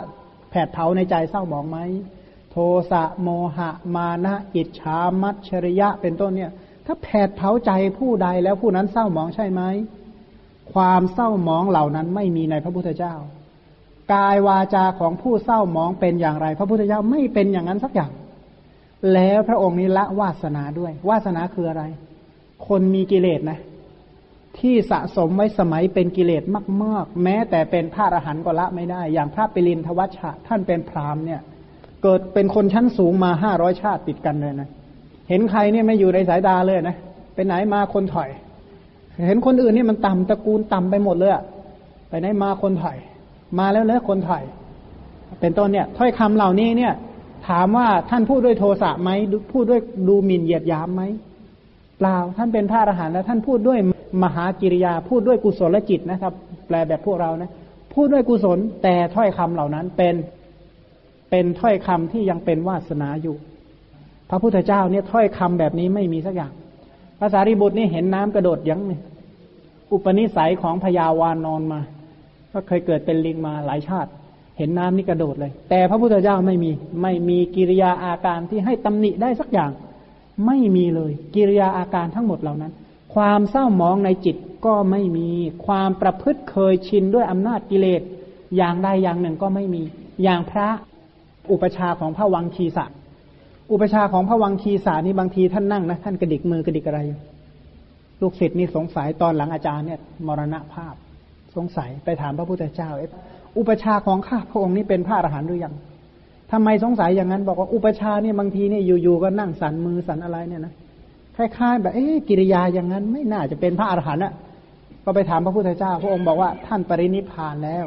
[0.49, 1.77] แผดเผาในใจเศร้าหมองไหม
[2.91, 6.51] สะโมหะ มานะอิจฉามัจฉริยะเป็นต้นเนี่ย
[6.85, 9.61] ถ้าแผดเผาใจผู้ใดแล้วผู้นั้นเศร้าหมองใช่ไหม
[10.73, 13.13] ความเศร้าหมองเหล่านั้นไม่มีในพระพุทธเจ้า
[14.13, 18.11] กายวาจาของผู้เศร้าหมองเป็นอย่างไร พระพุทธเจ้าไม่เป็นอย่างนั้นสักอย่าง
[19.13, 21.83] แล้วพระองค์นี้ละวาสนาด้วย วาสนาคืออะไร
[22.67, 23.59] คนมีกิเลสนะ
[24.59, 26.43] ที่สะสมไว้สมัยเป็นกิเลส
[26.83, 31.41] มาก ๆ แม้แต่เป็นพระอรหันต์ก็ละไม่ได้ อย่างพระปิรินทวัชชะท่านเป็นพราหมณ์เนี่ย
[32.03, 34.69] เกิดเป็นคนชั้นสูงมาห้าร้อยชาติติดกันเลยนะ
[35.29, 36.95] เห็นใครเนี่ยไม่อยู่ในสายตาเลยนะ
[37.35, 38.29] เป็นไหนมาคนถอย
[39.27, 41.31] เห็นคนอื่นนี่มันต่ำตระกูลต่ำไปหมดเลย
[42.09, 42.97] ไปไหนมาคนถอย
[43.59, 44.43] มาแล้วเนอะคนถอย
[45.39, 46.93] เป็นต้นเนี่ย ถ้อยคำเหล่านี้เนี่ย
[47.47, 49.09] ถามว่าท่านพูดด้วยโทสะไหม
[49.53, 51.01] พูดด้วยดูหมิ่นเหยียดยามไหม
[51.97, 53.79] เปล่าท่านเป็นพระอรหันต์แล้วท่านพูดด้วย
[54.23, 56.33] มหากิริยาพูดด้วยกุศลจิตนะครับ
[56.67, 57.49] แปลแบบพวกเรานะ
[57.93, 60.15] พูดด้วยกุศลแต่ถ้อยคำเหล่านั้นเป็น
[61.29, 63.35] เป็นถ้อยคำที่ยังเป็นวาสนาอยู่
[64.29, 66.51] พระพุทธเจ้าเนี่ยถ้อยคำแบบนี้ไม่มีสักอย่าง
[67.19, 69.01] ภาษาริบุตรนี่เห็นน้ำกระโดดยังเนี่ย
[69.91, 71.79] อุปนิสัยของพญาวานนอนมา
[72.53, 74.09] ก็เคยเกิดเป็นลิงมาหลายชาติ
[74.57, 79.71] เห็นน้ำนี่กระโดดเลย แต่พระพุทธเจ้าไม่มีไม่มีกิริยาอาการที่ให้ตำหนิได้สักอย่าง
[80.45, 82.73] ไม่มีเลย กิริยาอาการทั้งหมดเหล่านั้น
[83.15, 84.35] ความเศร้าหมองในจิต
[84.65, 85.29] ก็ไม่มี
[85.65, 88.01] ความประพฤติเคยชินด้วยอำนาจกิเลส
[88.57, 89.83] อย่างใดอย่างหนึ่งก็ไม่มี
[90.23, 90.69] อย่างพระ
[91.51, 92.85] อุปชาของพระวังคีสะ
[93.71, 96.99] อุปชาของพระวังคีสานี่บางทีท่านนั่งนะท่านกระดิกมือกระดิกอะไร
[98.21, 100.93] ลูกศิษย์นี่สงสัยตอนหลังอาจารย์เนี่ยมรณภาพ
[101.55, 102.89] สงสัยไปถามพระพุทธเจ้า
[103.57, 105.73] อุปชาของข้าพระองค์นี่เป็นพระอรหันต์หรือยัง
[106.51, 110.73] ทำไมสงสัยอย่างนั้น บอกว่าอุปชาเนี่ยบางทีเนี่ยอยู่ๆก็นั่งสันมือสันอะไรเนี่ยนะ
[111.35, 114.33] คล้ายๆแบบเอ๊กิริยาอย่างนั้นไม่น่าจะเป็นพระอรหันต์อะ
[115.05, 117.85] ก็ไปถามพระพุทธเจ้า พระองค์บอกว่าท่านปรินิพานแล้ว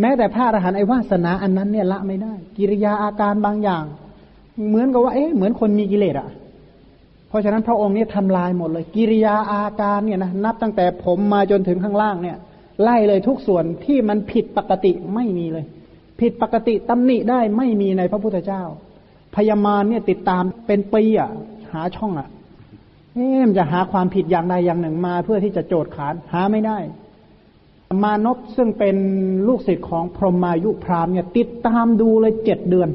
[0.00, 3.84] แม้แต่พระอรหันต์ไอ้วาสนาอันนั้นเนี่ยละไม่ได้ กิริยาอาการบางอย่าง
[4.68, 6.28] เหมือนกับว่าเอ๊ะเหมือนคนมีกิเลสอะ
[7.28, 12.36] เพราะฉะนั้นพระองค์เนี่ยทำลายหมดเลย กิริยาอาการเนี่ยนะนับตั้งแต่ผมมาจนถึงข้างล่างเนี่ย
[12.82, 15.64] ไล่เลยทุกส่วนที่มันผิดปกติไม่มีเลย
[16.20, 18.62] ผิดปกติตำหนิได้ไม่มีในพระพุทธเจ้า
[19.36, 21.30] พยามารเนี่ยติดตามเป็นปีอะ
[21.72, 22.28] หาช่องอะ
[23.14, 26.78] เอ๊มจะหาความผิดอย่างใดอย่างหนึ่งมา เพื่อที่จะโจดขานหาไม่ได้
[28.02, 28.96] มานพซึ่งเป็น
[29.48, 32.88] ลูกศิษย์ของพรหมายุพรามเนี่ย ติดตามดูเลยเจ็ดเดือน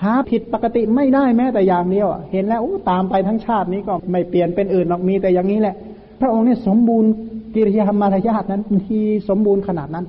[0.00, 5.74] หาผิดปกติไม่ได้แม้แต่อย่างเดียวเห็นแล้วโอ้ตามไปทั้งชาตินี้ก็ไม่เปลี่ยนเป็นอื่นหรอกมีแต่อย่างนี้แหละ
[6.20, 7.10] พระองค์เนี่ยสมบูรณ์
[7.54, 10.06] กิริยามารยาทนั้นทีสมบูรณ์ขนาดนั้น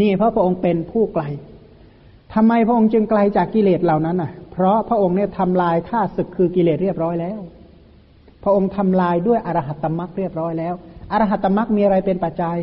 [0.00, 1.22] นี่พระพระองค์เป็นผู้ไกล
[2.34, 7.40] ทำไมพระองค์จึงไกลจากกิเลสเหล่านั้นอะ เพราะพระองค์เนี่ยทำลายข้าศึกคือกิเลสเรียบร้อยแล้ว
[8.44, 10.74] พระองค์ทำลายด้วยอรหัตตมรักเรียบร้อยแล้ว
[11.12, 12.58] อรหัตตมรักมีอะไรเป็นปัจจัย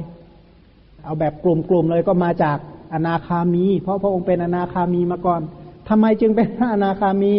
[1.03, 2.57] เอาแบบกลุ่มๆเลยก็มาจาก
[2.93, 5.41] อนาคามี เพราะพระองค์เป็นอนาคามีมาก่อน
[5.89, 7.33] ทำไมจึงเป็นพระอนาคามี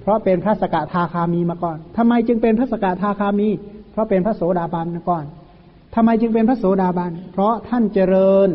[0.00, 3.48] เพราะเป็นพระสกทาคามีมาก่อนทำไมจึงเป็นพระสกทาคามี
[3.92, 5.24] เพราะเป็นพระโสดาบันมาก่อน
[5.94, 8.48] ทำไมจึงเป็นพระโสดาบัน เพราะท่านเจริญ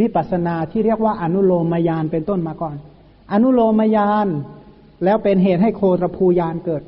[0.00, 2.76] วิปัสนาที่เรียกว่าอนุโลมยานเป็นต้นมาก่อน
[3.32, 4.26] อนุโลมยาน
[5.04, 6.82] แล้วเป็นเหตุให้โคตรภูยานเกิด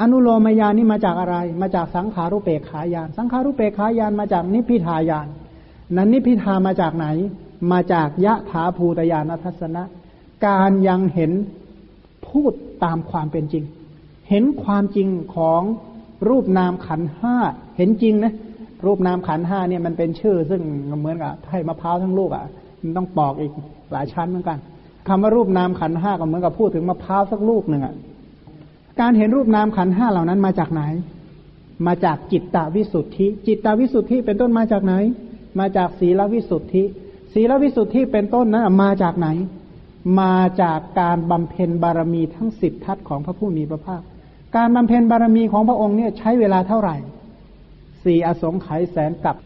[0.00, 5.26] อนุโลมยานนี่มาจากอะไร มาจากสังขารุเปกขายาน สังขารุเปกขายานมาจากนิพพิทายาน
[5.96, 7.06] นั้นนิพพิทามาจากไหน
[7.72, 9.82] มาจากยะถาภูตยานัทัศนะ
[10.46, 11.32] การยังเห็น
[12.28, 12.52] พูด
[12.84, 13.64] ตามความเป็นจริง
[14.28, 15.62] เห็นความจริงของ
[16.28, 17.36] รูปนามขันห้า
[17.76, 18.32] เห็นจริงนะ
[18.86, 20.62] รูปนามขันห้าเนี่ยมันเป็นชื่อ ซึ่ง
[21.00, 22.44] เหมือนกับให้มะพร้าวทั้งลูกอะ
[22.82, 23.52] มันต้องปอกอีก
[23.92, 24.58] หลายชั้นเหมือนกัน
[25.08, 27.94] คำว่ารูปนามขันห้าก็เหมือนกับพูดถึงมะพร้าวสักลูกหนึ่งอะ
[29.00, 30.82] การเห็นรูปนามขันห้าเหล่านั้นมาจากไหน
[31.86, 34.94] มาจากจิตตวิสุทธิ จิตตวิสุทธิเป็นต้นมาจากไหน
[35.58, 36.84] มาจากศีลวิสุทธิ
[37.34, 39.28] ศีลวิสุทธิเป็นต้นนั้นมาจากไหน
[40.20, 44.02] มาจากการบำเพ็ญบารมีทั้งสิบทัศของพระผู้มีพระภาค
[44.56, 46.96] การบำเพ็ญบารมีของพระองค์เนี่ยใช้เวลาเท่าไหร่
[48.04, 49.36] สี่อสงไขยแสนกับ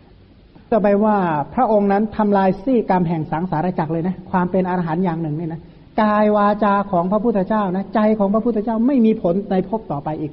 [0.71, 1.16] ต่อไปว่า
[1.55, 5.61] พระองค์นั้นทำลายซี่กรรมแห่งสังสารจักรเลยนะ ความเป็นอรหันต์อย่างหนึ่งเนี่ยนะ
[6.03, 10.33] กายวาจาของพระพุทธเจ้านะใจของพระพุทธเจ้าไม่มีผลในภพต่อไปอีก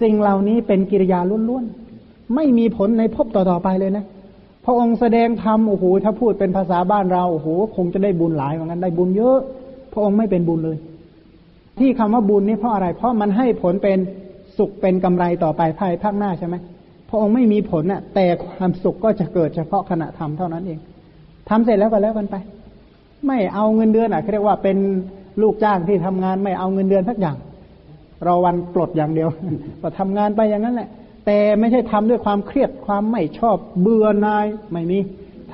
[0.00, 4.04] สิ่งเหล่านี้เป็นกิริยาล้วนๆไม่มีผลในภพต่อๆไปเลยนะ
[4.64, 9.38] พระองค์แสดงธรรมโอ้โหถ้าพูดเป็นภาษาบ้านเราโอ้โหคงจะได้บุญหลายเหมือนกันได้บุญเยอะ
[9.92, 10.76] พระองค์ไม่เป็นบุญเลย
[11.78, 13.98] ที่คำว่าบุญนี่เพราะอะไร เพราะมันให้ผลเป็น
[14.58, 16.54] สุขเป็นกำไรต่อไปภายภาคหน้าใช่ไหม
[17.08, 20.78] พระองค์ไม่มีผลน่ะ แต่ความสุขก็จะเกิดเฉพาะขณะทำเท่านั้นเอง
[21.48, 22.36] ทำเสร็จแล้วก็แล้วกันไป
[23.26, 24.76] ไม่เอาเงินเดือนอะเขาเรียกว่าเป็น
[25.42, 27.36] ลูกจ้างที่ทำงานไม่เอาเงินเดือนสักอย่าง
[28.24, 29.28] เราวันปลดอย่างเดียว
[29.82, 30.88] ก็ทำงานไปอย่างนั้นแหละ
[31.26, 34.98] แต่ไม่ใช่ทำด้วยความเครียดความไม่ชอบเบื่อนายไม่มี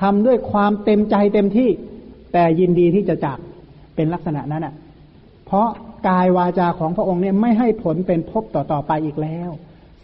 [0.01, 1.69] ทำด้วยความเต็มใจเต็มที่
[2.33, 3.39] แต่ยินดีที่จะจาก
[3.95, 4.73] เป็นลักษณะนั้นอะ
[5.45, 5.67] เพราะ
[6.07, 9.49] กายวาจาของพระองค์เนี่ยไม่ให้ผลเป็นภพต่อๆไปอีกแล้ว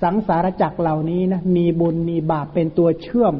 [0.01, 3.35] สังสารจักรเหล่านี้นะมีบุญมีบาปเป็นตัวเชื่อม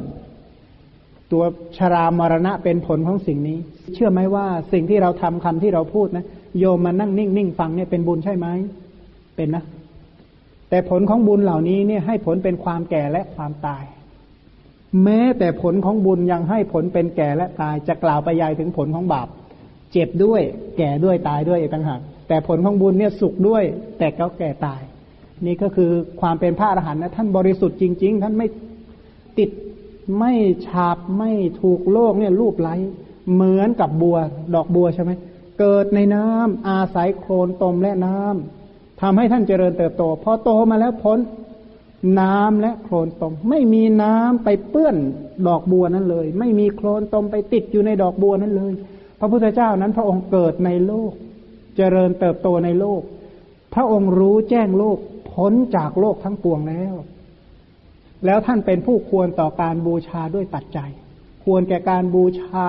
[1.32, 1.44] ตัว
[1.78, 3.58] ชรามรณะเป็นผลของสิ่งนี้
[3.94, 6.26] เชื่อไหมว่าสิ่งที่เราทำคำที่เราพูดนะ
[6.60, 8.48] โยมมานั่งนิ่งนิ่งฟังเนี่ยเป็นบุญใช่ไหม
[9.36, 9.64] เป็นนะ
[10.70, 13.84] แต่ผลของบุญเหล่านี้เนี่ยให้ผลเป็นความแก่และความตาย
[15.04, 19.28] แม้แต่ผลของบุญยังให้ผลเป็นแก่และตายจะกล่าวไปยายถึงผลของบาป
[19.92, 20.42] เจ็บด้วย
[20.78, 23.64] แก่ด้วยตายด้วยอีกต่างหากแต่ผลของบุญเนี่ยสุขด้วย
[24.00, 24.82] แต่ก็แก่ตาย
[25.46, 28.48] นี่ก็คือความเป็นพระอรหันต์นะท่านบริสุทธิ์จริง ๆ ท่านไม่
[29.38, 29.50] ติด
[30.20, 30.34] ไม่
[30.66, 32.76] ฉาบไม่ถูกโลกเนี่ยรูปไล้
[33.34, 34.18] เหมือนกับบัว
[34.56, 35.12] ดอกบัวใช่ไหม
[35.60, 38.65] เกิดในน้ำอาศัยโคลนตมและน้ำ
[39.08, 41.20] ทำให้ท่านเจริญเติบโต พอโตมาแล้วพ้น
[42.20, 44.96] น้ำและโคลนตม ไม่มีน้ำไปเปื้อน
[45.48, 48.74] ดอกบัวนั้นเลย ไม่มีโคลนตมไปติดอยู่ในดอกบัวนั้นเลย
[49.20, 51.12] พระพุทธเจ้านั้นพระองค์เกิดในโลก
[51.78, 53.02] เจริญเติบโตในโลก
[53.74, 54.98] พระองค์รู้แจ้งโลก
[55.32, 56.94] พ้นจากโลกทั้งปวงแล้ว
[58.26, 60.90] แล้วท่านเป็นผู้ควรต่อการบูชาด้วยปัจจัย
[61.44, 62.68] ควรแก่การบูชา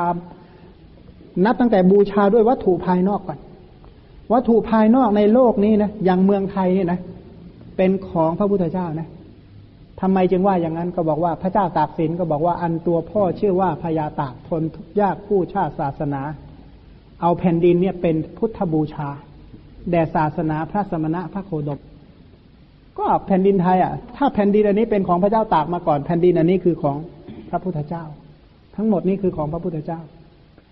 [1.44, 3.38] นับตั้งแต่บูชาด้วยวัตถุภายนอกก่อน
[4.32, 7.00] วัตถุภายนอกในโลกนี้นะอย่างเมืองไทยเนี่ยนะ
[7.76, 9.08] เป็นของพระพุทธเจ้านะ
[10.00, 16.22] ทำไมจึงว่าอย่างนั้นก็บอกว่าพระเจ้าตากสินก็บอกว่าอันตัวพ่อชื่อว่าพญาตากทนทุกยากผู้ชาติศาสนา
[17.22, 19.08] เอาแผ่นดินเนี่ยเป็นพุทธบูชา
[19.90, 21.80] แด่ศาสนาพระสมณะพระโคดม
[22.98, 26.96] ก็แผ่นดินไทยอะ ถ้าแผ่นดินอันนี้เป็นของพระเจ้าตากมาก่อนแผ่นดินอันนี้คือของ
[27.50, 28.04] พระพุทธเจ้า
[28.76, 30.00] ทั้งหมดนี้คือของพระพุทธเจ้า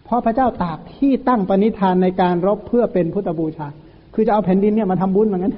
[0.05, 3.67] เพราะพระเจ้าตากที่ตั้งปณิธานในการรบเพื่อเป็นพุทธบูชา
[4.15, 5.53] คือจะเอาแผ่นดินเนี่ยมาทำบุญเหมือนกัน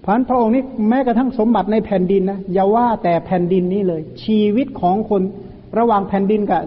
[0.00, 5.22] เพราะพระองค์นี้แม้กระทั่งสมบัติในแผ่นดินนะอย่าว่าแต่แผ่นดินนี้เลย ชีวิตของคน
[5.78, 6.62] ระหว่างแผ่นดินกับ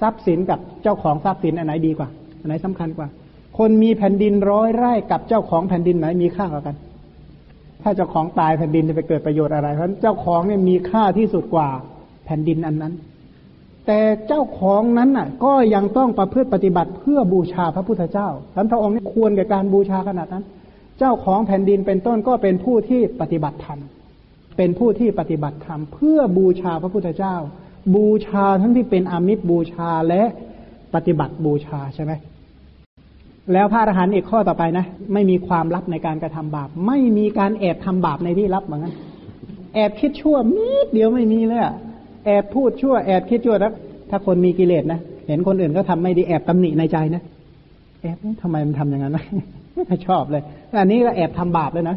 [0.00, 2.08] ทรัพย์สินกับเจ้าของทรัพย์สินอันไหนดีกว่า
[2.40, 3.08] อันไหนสำคัญกว่า
[3.58, 6.76] คนมีแผ่นดินร้อยไร่กับเจ้าของแผ่นดินไหนมีค่ากว่ากัน
[7.82, 11.68] ถ้าเจ้าของตายแผ่นดินจะไปเกิดประโยชน์อะไรเพราะเจ้าของเนี่ยมีค่าที่สุดกว่า
[12.26, 12.92] แผ่นดินอันนั้น
[13.86, 20.44] แต่เจ้าของนั้นน่ะ ก็ยังต้องประพฤติปฏิบัติเพื่อบูชาพระพุทธเจ้าท่านพระองค์นี่ควรแก่การบูชาขนาดนั้น
[20.98, 23.80] เจ้าของแผ่นดินเป็นต้นก็เป็นผู้ที่ปฏิบัติธรรม
[24.56, 27.34] เป็นผู้ที่ปฏิบัติธรรมเพื่อบูชาพระพุทธเจ้า
[27.94, 30.22] บูชาทั้งที่เป็นอมิตรบูชาและ
[30.94, 32.12] ปฏิบัติบูชาใช่ไหม
[33.52, 38.94] แล้วพระอรหันต์อีกข้อต่อไปนะ ไม่มีความลับในการกระทำบาป ไม่มีการแอบทำบาปในที่ลับเหมือนกัน
[39.74, 41.74] แอบคิดชั่วนิดเดียวไม่มีเลยอะ
[42.24, 43.72] แอบพูดชั่วแอบคิดชั่วแล้ว
[44.10, 47.22] ถ้าคนมีกิเลสนะเห็นคนอื่นก็ทำไม่ดีแอบตำหนิในใจนะ
[48.02, 49.14] แอบทำไมมันทำอย่างนั้น
[49.88, 50.42] ไม่ชอบเลย
[50.80, 51.96] อันนี้ก็แอบทำบาปเลยนะ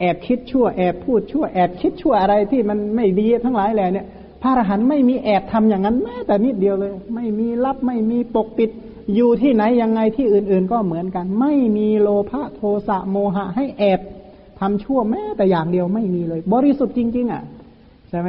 [0.00, 4.06] แอบคิดชั่วแอบพูดชั่วแอบคิดชั่วอะไรที่มันไม่ดีทั้งหลายแหล่เนี่ย
[4.42, 8.70] พระอรหันต์ไม่มีแอบทำอย่างนั้นแม้แต่นิดเดียวเลย ไม่มีลับไม่มีปกปิด
[9.14, 14.00] อยู่ที่ไหนยังไงที่อื่นๆก็เหมือนกัน ไม่มีโลภะโทสะโมหะให้แอบ
[14.60, 17.42] ทำชั่วแม้แต่อย่างเดียวไม่มีเลย บริสุทธิ์จริง ๆ อะ
[18.10, 18.28] ใช่ไหม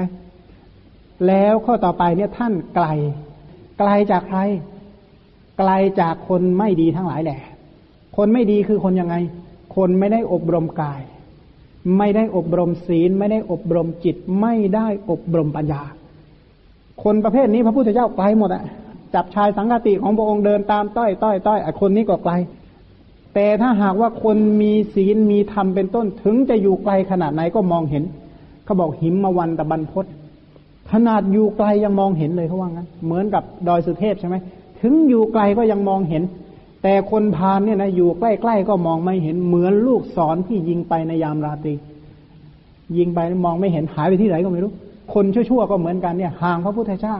[1.28, 2.88] แล้วข้อต่อไปเนี่ยท่านไกล
[3.80, 4.40] ไกลจากใคร
[5.58, 7.40] ไกลจากคนไม่ดีทั้งหลายแหละ
[8.18, 9.16] คนไม่ดีคือคนยังไง
[9.76, 11.02] คนไม่ได้อบรมกาย
[11.98, 15.82] ไม่ได้อบรมศีล ไม่ได้อบรมจิต ไม่ได้อบรมปัญญา
[17.04, 18.64] คนประเภทนี้พระพุทธเจ้าไกลหมดอะ
[19.14, 22.34] จับชายสังกติของพระองค์เดินตามต้อยต้อยต้อยไอคนนี้ก็ไกล
[23.34, 28.04] แต่ถ้าหากว่าคนมีศีลมีธรรมเป็นต้นถึงจะอยู่ไกลขนาดไหนก็มองเห็น
[28.66, 30.06] เขาบอกหิมมาวันตะบันพศ
[30.92, 34.36] ขนาดอยู่ไกลยังมองเห็นเลยเขาว่างั้น เหมือนกับดอยสุเทพใช่ไหม
[34.82, 36.24] ถึงอยู่ไกลก็ยังมองเห็น
[36.84, 41.74] แต่คนพานเนี่ยนะอยู่ใกล้ๆก็มองไม่เห็นเหมือนลูกศรที่ยิงไปในยามราตรี
[42.98, 44.72] ยิงไปมองไม่เห็นหายไปที่ไหนก็ไม่รู้
[45.14, 47.18] คนชั่วๆก็เหมือนกันเนี่ยห่างพระพุทธเจ้า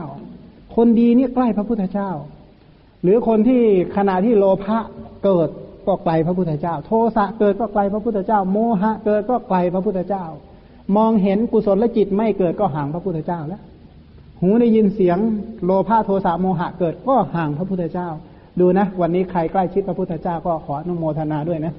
[0.76, 2.10] คนดีเนี่ยใกล้พระพุทธเจ้า
[3.02, 3.62] หรือคนที่
[3.96, 4.78] ขณะที่โลภะ
[5.24, 5.48] เกิด
[5.86, 10.24] ก็ไกลพระพุทธเจ้า โทสะเกิดก็ไกลพระพุทธเจ้า โมหะเกิดก็ไกลพระพุทธเจ้า
[10.96, 13.62] มองเห็นกุศลและจิตไม่เกิดก็ห่างพระพุทธเจ้าแล้ว
[14.40, 15.18] หูได้ยินเสียง
[15.64, 18.08] โลภะโทสะโมหะเกิดก็ห่างพระพุทธเจ้า
[18.60, 21.72] ดูนะ วันนี้ใครใกล้ชิดพระพุทธเจ้าก็ขออนุโมทนาด้วยนะ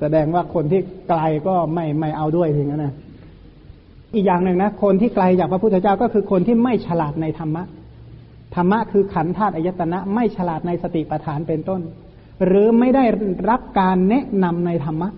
[0.00, 2.94] แสดงว่าคนที่ไกลก็ไม่ไม่เอาด้วยถึงนั้นนะ
[4.14, 7.62] อีกอย่างหนึ่งนะ คนที่ไกลจากพระพุทธเจ้าก็คือคนที่ไม่ฉลาดในธรรมะ
[8.54, 11.80] ธรรมะคือขันธ์ธาตุอายตนะ ไม่ฉลาดในสติปัฏฐานเป็นต้น
[12.46, 13.04] หรือไม่ได้
[13.50, 15.08] รับการแนะนำในธรรมะ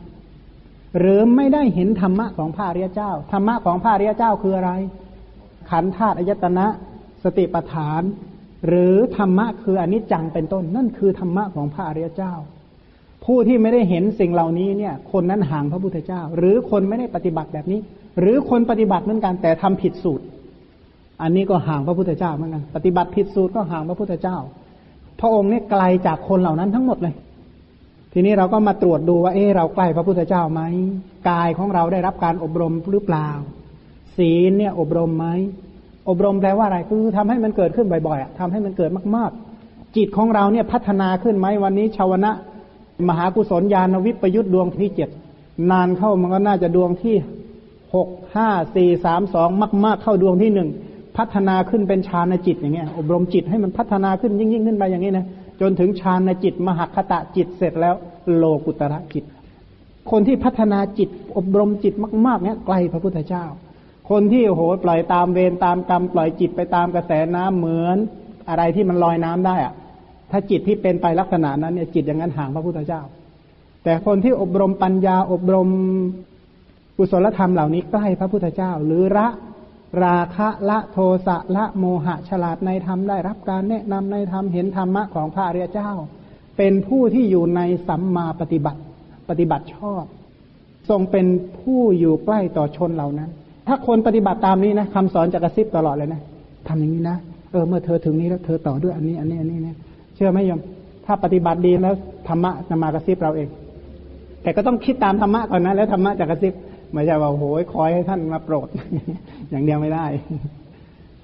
[0.98, 4.72] หรือไม่ได้เห็นธรรมะของพระอริยเจ้า ธรรมะของพระอริยเจ้าคืออะไร
[5.70, 6.66] ขันธ์ธาตุอายตนะ
[7.24, 8.02] สติปัฏฐาน
[8.66, 12.32] หรือธรรมะคืออนิจจังเป็นต้น นั่นคือธรรมะของพระอริยเจ้า
[13.24, 17.80] ผู้ที่ไม่ได้เห็นสิ่งเหล่านี้เนี่ย คนนั้นห่างพระพุทธเจ้า หรือคนไม่ได้ปฏิบัติแบบนี้
[18.20, 20.24] หรือคนปฏิบัติเหมือนกันแต่ทำผิดสูตร
[21.22, 24.36] อันนี้ก็ห่างพระพุทธเจ้าเหมือนกัน ปฏิบัติผิดสูตรก็ห่างพระพุทธเจ้า
[25.20, 27.14] พระองค์นี่ไกลจากคนเหล่านั้นทั้งหมดเลย
[28.18, 30.62] ทีนี้เราก็มาตรวจดูว่า เออเราใกล้พระพุทธเจ้าไหม
[31.28, 33.28] กายของเราได้รับการอบรมหรือเปล่า
[34.16, 35.26] ศีลเนี่ยอบรมไหม
[36.08, 42.30] อบรมแปลว่าอะไรคือทำให้มันเกิดขึ้นบ่อยๆทำให้มันเกิดมากๆ จิตของเราเนี่ยพัฒนาขึ้นไหมวันนี้ชาวนะ
[43.08, 45.10] มหากุศลญาณวิปยุทธดวงที่เจ็ด
[45.70, 47.16] นานเข้ามันก็น่าจะดวงที่
[47.94, 49.48] หกห้าสี่สามสอง
[49.84, 50.68] มาก ๆ เข้าดวงที่หนึ่ง
[51.16, 55.26] พัฒนาขึ้นเป็นฌานจิตอย่างเงี้ยอบรมจิตให้มันพัฒนาขึ้นยิ่งยิ่งขึ้นไปอย่างนี้นะ
[55.60, 57.94] จนถึงฌานจิต มหคตะจิตเสร็จแล้ว
[58.36, 59.24] โลกุตระจิต
[60.10, 61.94] คนที่พัฒนาจิตอบรมจิต
[62.26, 63.44] มากๆเนี่ยไกลพระพุทธเจ้า
[64.10, 67.96] คนที่โหปล่อยตามเวรตามกรรมปล่อยจิตไปตามกระแสน้ำเหมือน
[68.48, 69.74] อะไรที่มันลอยน้ำได้อะ
[70.30, 73.02] ถ้าจิตที่เป็นไปลักษณะนั้นเนี่ยจิตอย่างนั้นห่างพระพุทธเจ้า
[73.84, 75.68] แต่คนที่อบรมปัญญาอบรม
[76.96, 79.28] กุศลธรรมเหล่านี้ใกล้พระพุทธเจ้า หรือละ
[80.04, 85.90] ราคะละโทสะละโมหะฉลาดในธรรมได้รับการแนะนำในธรรมเห็นธรรมะของพระอริยเจ้า
[86.56, 88.80] เป็นผู้ที่อยู่ในสัมมาปฏิบัติ
[89.28, 90.04] ปฏิบัติชอบ
[90.88, 91.26] ทรงเป็น
[91.60, 93.30] ผู้อยู่ใกล้ต่อชนเหล่านั้น
[93.66, 96.20] ถ้าคนปฏิบัติตามนี้นะคำสอนจะกระซิบตลอดเลยนะ
[96.68, 97.16] ทำอย่างนี้นะ
[97.52, 99.76] เออเมื่อเธอถึงนี้แล้วเธอต่อด้วยอันนี้อันนี้อันนี้เนี่ย
[100.14, 100.60] เชื่อไหมโยม
[101.06, 101.94] ถ้าปฏิบัติดีแล้ว
[102.28, 103.48] ธรรมะจะมากระซิบเราเอง
[104.42, 106.52] แต่ก็ต้องคิดตามธรรมะก่อนนะแล้วธรรมะจะกระซิบ
[106.96, 108.68] ไม่ใช่ว่าโอ้ยคอยให้ท่านมาโปรด
[109.50, 110.06] อย่างเดียวไม่ได้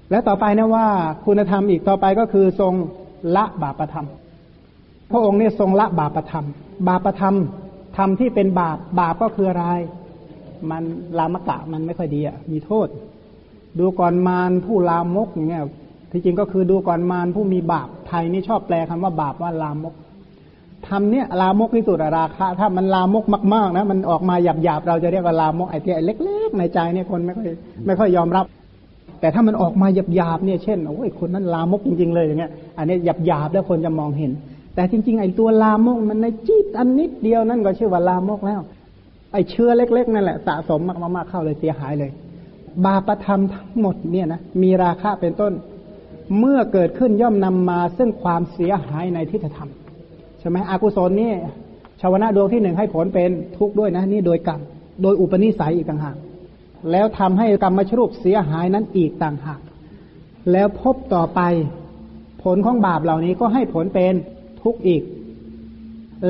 [0.09, 0.87] และต่อไปนะว่า
[1.25, 2.73] คุณธรรมอีกต่อไปก็คือทรง
[3.35, 4.07] ละบาปธรรม
[5.11, 6.45] พระองค์เนี่ยทรงละบาปธรรม
[6.87, 7.35] บาปธรรม
[7.97, 9.65] ธรรมที่เป็นบาปบาปก็คืออะไร
[10.69, 10.83] มัน
[11.19, 12.87] ลามกะมันไม่ค่อยดีอะมีโทษ
[13.79, 15.63] ดูก่อนมารผู้ลามกอย่างเงี้ย
[16.11, 19.93] ที่จริงก็คือดูก่อนมารผู้มีบาปไทยนี่ชอบแปลคำว่าบาปว่าลามก
[20.87, 27.47] ทำเนี่ยลามกที่สุดราคาถ้ามันลามกมากๆนะมันออกมาหยาบๆเราจะเรียกว่าลามกไอ้ที่เล็ก ๆ ในใจเนี่ยคนไม่ค่อย
[27.85, 28.45] ไม่ค่อยยอมรับ
[29.19, 34.31] แต่ถ้ามันออกมาหยาบๆเนี่ยเช่นโอ้ยคนนั้นลามกจริง ๆ เลยอย่างเงี้ยอันนี้หยาบๆแล้วคนจะมองเห็น
[34.75, 38.61] แต่จริง ๆ ไอ้ตัวลามกมันในจิตอันนิดเดียวนั่นก็ชื่อว่าลามกแล้ว
[39.33, 40.81] ไอ้เชื้อเล็ก ๆ นั่นแหละสะสม
[41.15, 42.11] มากๆเข้าเลยเสียหายเลย
[42.85, 45.53] บาปธรรมทั้งหมดเนี่ยนะมีราคะเป็นต้น
[46.39, 49.69] เมื่อเกิดขึ้นย่อมนำมาซึ่งความเสียหายในทิฏฐธรรม
[50.43, 51.33] ช่ไหมอกุศลนี่
[52.01, 54.61] ชาวนะดวงที่หนึ่งให้ผลเป็นทุกข์ด้วยนะ นี่โดยกรรม
[55.01, 56.17] โดยอุปนิสัยอีกต่างหาก
[56.91, 59.59] แล้วทำให้กรรมมชรูปเสียหายนั้นอีกต่างหาก
[60.51, 61.41] แล้วพบต่อไป
[62.43, 64.13] ผลของบาปเหล่านี้ก็ให้ผลเป็น
[64.61, 65.03] ทุกข์อีก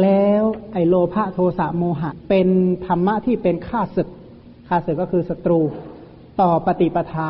[0.02, 2.48] แล้วไอโลภะโทสะโมหะ เป็น
[2.86, 4.10] ธรรมะที่เป็นข้าศึก
[4.68, 5.60] ข้าศึกก็คือศัตรู
[6.42, 7.30] ต่อปฏิปทา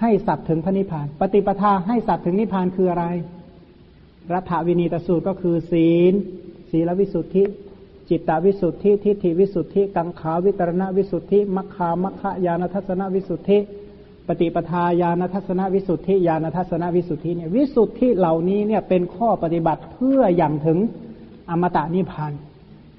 [0.00, 3.04] ให้สัตว์ถึงพระนิพพาน ปฏิปทาให้สัตว์ถึงนิพพานคืออะไร
[4.34, 6.14] รัฐวินีตสูตรก็คือศีล
[6.70, 7.44] ศีลวิสุทธิ
[8.08, 13.58] จิตตวิสุทธิ ทิฏฐิวิสุทธิ กังขาวิตรณวิสุทธิ มัคคามัคคายานทัศนวิสุทธิ
[14.28, 20.78] ปฏิปทาญาณทัศนวิสุทธิญาณทัศนวิสุทธิเนี่ยวิสุทธิเหล่านี้เนี่ยเป็นข้อปฏิบัติเพื่ออย่างถึง
[21.50, 22.32] อมตะนิพพาน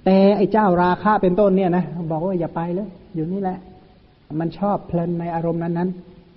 [0.06, 3.58] แต่ไอ้เจ้าราคะเป็นต้นเนี่ยนะบอกว่าอย่าไปเลย อยู่นี่แหละ
[4.40, 5.90] มันชอบเพลินในอารมณ์นั้น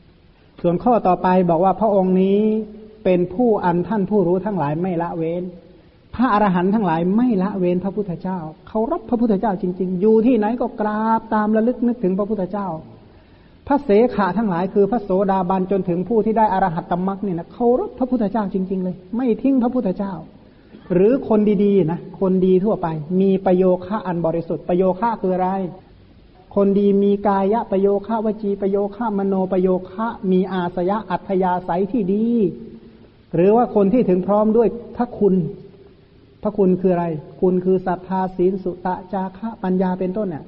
[0.07, 2.41] ๆ ส่วนข้อต่อไปบอกว่าพระองค์นี้
[3.05, 5.43] เป็นผู้อันท่านผู้รู้ทั้งหลายไม่ละเว้น
[6.15, 8.39] พระอรหันต์ทั้งหลายไม่ละเว้นพระพุทธเจ้า
[8.69, 12.69] เคารพพระพุทธเจ้าจริง ๆ อยู่ที่ไหนก็กราบตามระลึกนึกถึงพระพุทธเจ้า
[13.67, 20.13] พระเสขาทั้งหลายคือพระโสดาบันจนถึงผู้ที่ได้อรหัตตมรักเนี่ยนะเคารพพระพุทธเจ้าจริง ๆ เลย ไม่ทิ้งพระพุทธเจ้า
[20.93, 22.87] หรือคนดีๆนะคนดีทั่วไป
[23.21, 25.51] มีประโยคะอันบริสุทธิ์ประโยคะคืออะไร
[26.55, 32.27] คนดีมีกายะประโยคะวจีประโยคะมโนประโยคะ มีอาสยะอัธยาศัยที่ดี
[33.35, 35.35] หรือว่าคนที่ถึงพร้อมด้วยพระคุณ
[36.43, 37.07] พระคุณคืออะไร
[37.41, 40.45] คุณคือศรัทธาศีลสุตะจาคะปัญญาเป็นต้นเนี่ย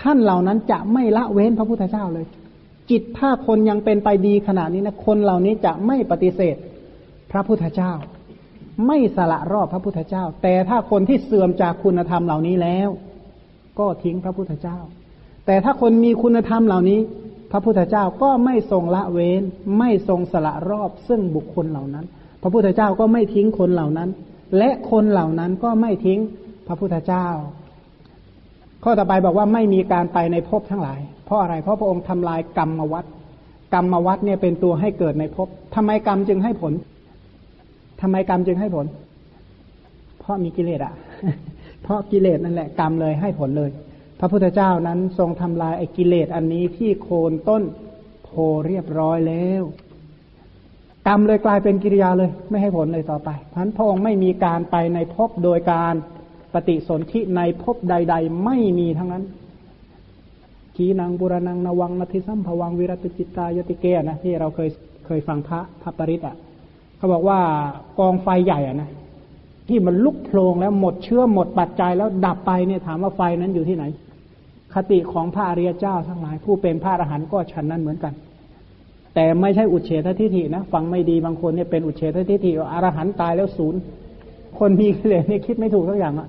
[0.00, 2.26] ท่านเหล่านั้นจะไม่ละเว้นพระพุทธเจ้าเลย
[2.90, 6.56] จิตถ้าคนยังเป็นไปดีขนาดนี้นะคนเหล่านี้จะไม่ปฏิเสธ
[7.32, 7.92] พระพุทธเจ้า
[8.86, 12.88] ไม่สละรอบพระพุทธเจ้า แต่ถ้าคนที่เสื่อมจากคุณธรรมเหล่านี้แล้ว
[13.78, 14.78] ก็ทิ้งพระพุทธเจ้า
[15.46, 17.00] แต่ถ้าคนมีคุณธรรมเหล่านี้
[17.54, 19.42] ระพุทธเจ้าก็ไม่ทรงละเว้น
[19.78, 22.04] ไม่ทรงสละรอบซึ่งบุคคลเหล่านั้น
[22.42, 24.08] พระพุทธเจ้าก็ไม่ทิ้งคนเหล่านั้น
[24.58, 26.20] และคนเหล่านั้นก็ไม่ทิ้ง
[26.66, 27.26] พระพุทธเจ้า
[28.84, 33.04] ข้อต่อไปบอกว่าไม่มีการไปในภพทั้งหลาย เพราะอะไรเพราะพระองค์ทำลายกรรมวัฏ
[33.74, 36.72] กรรมวัฏเนี่ยเป็นตัวให้เกิดในภพทำไมกรรมจึงให้ผล
[38.00, 38.86] ทำไมกรรมจึงให้ผล
[40.20, 40.94] เพราะมีกิเลสอะ
[41.82, 43.70] เพราะกิเลสนั่นแหละกรรมเลยให้ผลเลย
[44.18, 47.62] พระพุทธเจ้านั้นทรงทำลายไอ้กิเลสอันนี้ที่โคนต้น
[48.24, 48.30] โพ
[48.66, 49.62] เรียบร้อยแล้ว
[51.06, 55.94] กรรมเลยกลายเป็นกิริยาเลย ไม่ให้ผลเลยต่อไปพราะพระองค์ไม่มีการไปในภพโดยการ
[56.54, 59.24] ปฏิสนธิในภพใด ๆ ไม่มีทั้งนั้น
[60.76, 64.68] ขีนังบุรนังนวังนาทิสัมภวังวิรติจิตตายติเกนะที่เราเคย
[65.06, 66.36] เคยฟังพระพระปริตอะ
[66.96, 67.38] เขาบอกว่า
[67.98, 68.90] กองไฟใหญ่อะนะ
[69.68, 73.84] ที่มันลุกโพลงแล้วหมดเชื้อหมดปัจจัยแล้วดับไปเนี่ยถามว่าไฟนั้นอยู่ที่ไหน
[74.74, 78.12] คติของพระอริยเจ้าทั้งหลาย ผู้เป็นพระอรหันต์ก็ฉันนั้นเหมือนกัน
[79.14, 83.80] แต่ไม่ใช่อุเฉททิฏฐินะฟังไม่ดีบางคนเนี่ยเป็นอุเฉททิฏฐิอรหันต์ตายแล้วศูนย์
[84.58, 86.28] คนมีกิเลสนี่ยคิดไม่ถูกทุกอย่างอะ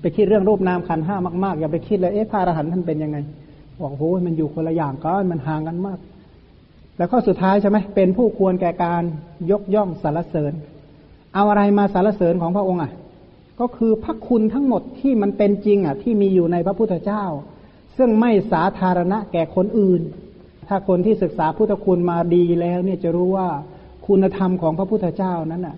[0.00, 3.18] ไปคิดเรื่องรูปนามขันห้ามากๆอย่าไปคิดเลยเอ๊ะพระอรหันต์ท่านเป็นยังไง
[3.80, 5.98] บอกโอ้ยมันอยู่คนละอย่างกันมันห่างกันมาก
[6.96, 9.02] แล้วข้อสุดท้ายใช่ไหมเป็นผู้ควรแก่การ
[9.50, 10.52] ยกย่องสรรเสริญ
[11.34, 12.90] เอาอะไรมาสรรเสริญของพระองค์อะ
[13.60, 17.24] ก็คือพระคุณทั้งหมดที่มันเป็นจริงอะที่มีอยู่ในพระพุทธเจ้า
[17.96, 20.02] ซึ่งไม่สาธารณะแก่คนอื่น
[20.68, 23.48] ถ้าคนที่ศึกษาพุทธคุณมาดีแล้ว เนี่ยจะรู้ว่า
[24.06, 25.76] คุณธรรมของพระพุทธเจ้านั้นอะ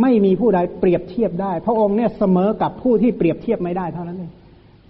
[0.00, 4.32] ไม่มีผู้ใดเปรียบเทียบได้ พระองค์เนี่ยเสมอกับผู้ที่เปรียบเทียบไม่ได้เท่านั้นเอง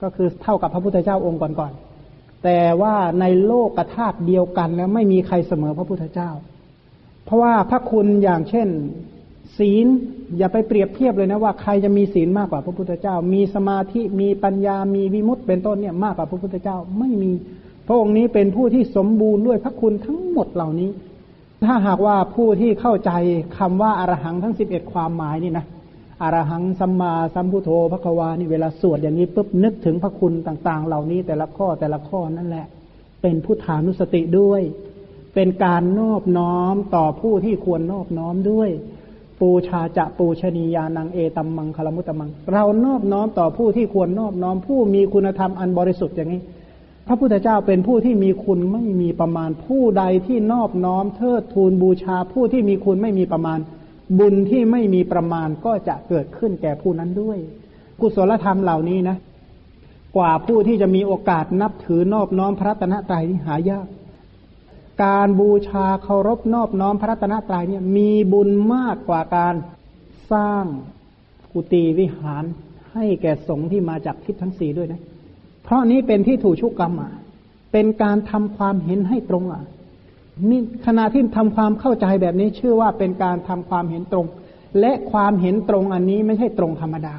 [0.02, 6.30] ก็คือเท่ากับพระพุทธเจ้าองค์ก่อนๆแต่ว่าในโลกธาตุเดียวกันแล้วไม่มีใครเสมอพระพุทธเจ้า
[7.24, 8.68] เพราะว่าพระคุณอย่างเช่น
[9.58, 9.86] ศีล
[10.38, 17.32] อย่าไปเปรียบเทียบเลยนะว่าใครจะมีศีลมากกว่าพระพุทธเจ้า มีสมาธิมีปัญญามีวิมุตต์เป็นต้นเนี่ยมากกว่าพระพุทธเจ้าไม่มี
[17.86, 20.90] พระองค์นี้เป็นผู้ที่สมบูรณ์ด้วยพระคุณทั้งหมดเหล่านี้
[21.64, 23.10] ถ้าหากว่าผู้ที่เข้าใจ
[23.58, 25.66] คำว่าอารหังทั้งสิบเอ็ดความหมายนี่นะ
[26.22, 32.66] อารหังสัมมาสัมพุโธพระควานี่เวลาสวดอย่างนี้ปุ๊บนึกถึงพระคุณต่างๆ เหล่านี้แต่ละข้อแต่ละข้อนั่นแหละ
[33.22, 34.62] เป็นพุทธานุสติด้วย
[35.34, 38.70] เป็นการนอบน้อมต่อผู้ที่ควรนอบน้อมด้วย
[39.40, 46.40] ปูชาจะปูชนียานังเอตัมมังคลมุตตมัง เรานอบน้อมต่อผู้ที่ควรนอบน้อมผู้มีคุณธรรมอันบริสุทธิ์อย่างนี้
[47.06, 53.58] พระพุทธเจ้าเป็นผู้ที่มีคุณไม่มีประมาณผู้ใดที่นอบน้อมเทิดทูนบูชาผู้ที่มีคุณไม่มีประมาณ
[54.18, 57.38] บุญที่ไม่มีประมาณก็จะเกิดขึ้นแก่ผู้นั้นด้วย
[58.00, 59.16] กุศลธรรมเหล่านี้นะ
[60.16, 63.86] กว่าผู้ที่จะมีโอกาสนับถือนอบน้อมพระตนะตรัยหายาก
[65.02, 69.54] การบูชาเคารพนอบน้อมพระรัตนตรัยเนี่ยมีบุญมากกว่าการ
[70.32, 70.64] สร้าง
[71.52, 72.44] กุฏิวิหาร
[72.92, 75.00] ให้แก่สงฆ์ที่มาจากทิศทั้งสี่ด้วยนะ
[75.62, 77.12] เพราะนี้เป็นที่ถูกชุกกรรมอะ
[77.72, 79.62] เป็นการทำความเห็นให้ตรงอะ
[80.50, 84.26] นี่ขณะที่ทำความเข้าใจแบบนี้ชื่อว่าเป็นการทำความเห็นตรง
[84.80, 87.16] และความเห็นตรงอันนี้ไม่ใช่ตรงธรรมดา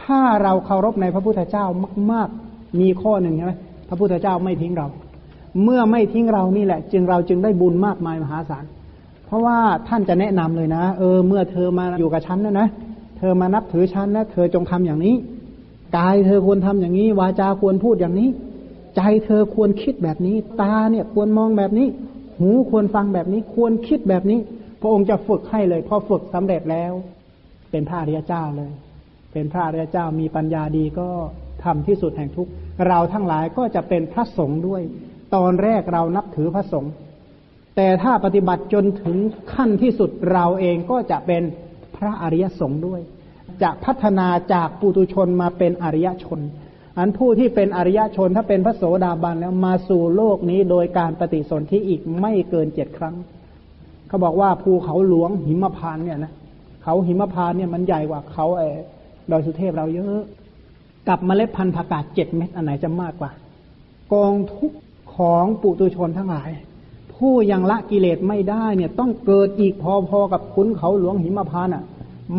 [0.00, 1.66] ถ้าเราเคารพในพระพุทธเจ้า
[2.12, 3.54] มาก ๆ มีข้อหนึ่งใช่ไหม
[3.88, 4.86] พระพุทธเจ้าไม่ทิ้งเรา
[5.64, 8.64] เมื่อไม่ทิ้งเรานี่แหละ จึงเราจึงได้บุญมากมายมหาศาล
[9.26, 12.68] เพราะว่าท่านจะแนะนำเลยนะ เออ เมื่อเธอมาอยู่กับฉันนะนะ
[13.18, 15.14] เธอมานับถือฉันนะเธอจงทำอย่างนี้
[15.96, 18.28] กายเธอควรทำอย่างนี้ วาจาควรพูดอย่างนี้
[18.96, 21.88] ใจเธอควรคิดแบบนี้ ตาเนี่ยควรมองแบบนี้
[22.38, 24.40] หูควรฟังแบบนี้ ควรคิดแบบนี้
[24.80, 26.92] พระองค์จะฝึกให้เลย พอฝึกสำเร็จแล้ว
[27.70, 28.72] เป็นพระอริยเจ้าเลย
[29.32, 31.08] เป็นพระอริยเจ้ามีปัญญาดีก็
[31.64, 32.48] ทำที่สุดแห่งทุก
[32.88, 34.82] เราทั้งหลายก็จะเป็นพระสงฆ์ด้วย
[35.34, 36.92] ตอนแรกเรานับถือพระสงฆ์
[37.76, 39.16] แต่ถ้าปฏิบัติจนถึง
[39.52, 41.42] ขั้นที่สุดเราเองก็จะเป็น
[41.96, 43.00] พระอริยสงฆ์ด้วย
[43.62, 46.40] จะพัฒนาจากปุตุชนมาเป็นอริยชน
[46.98, 53.14] อันผู้ที่เป็นอริยชนถ้าเป็นพระโสดาบันแล้วมาสู่โลกนี้โดยการปฏิสนธิอีกไม่เกินเจ็ดครั้ง
[54.08, 56.32] เขาบอกว่าภูเขาหลวงหิมพานเนี่ยนะ
[56.82, 58.68] เขาหิมพานเนี่ยมันใหญ่กว่าเขาไอ้
[59.30, 60.20] ดอยสุเทพเราเยอะ
[61.08, 63.30] กับเมล็ดพันธุ์ผักกาดเจ็ดเม็ดอันไหนจะมากกว่า
[64.12, 64.72] กองทุก
[65.16, 66.50] ของปุตุชนทั้งหลาย
[67.14, 71.84] ผู้ยังละกิเลสไม่ได้เนี่ย ต้องเกิดอีกพอๆกับคุณเขาหลวงหิมพานอะ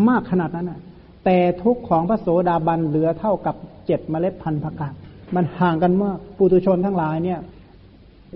[0.07, 0.79] มากขนาดนั้นอะ
[1.25, 3.55] แต่ทุกของพระโสดาบันเหลือเท่ากับ
[3.85, 4.93] เจ็ดเมล็ดพันธุ์ผักกาด
[5.35, 7.39] มันห่างกันมากปุตุชนทั้งหลายเนี่ย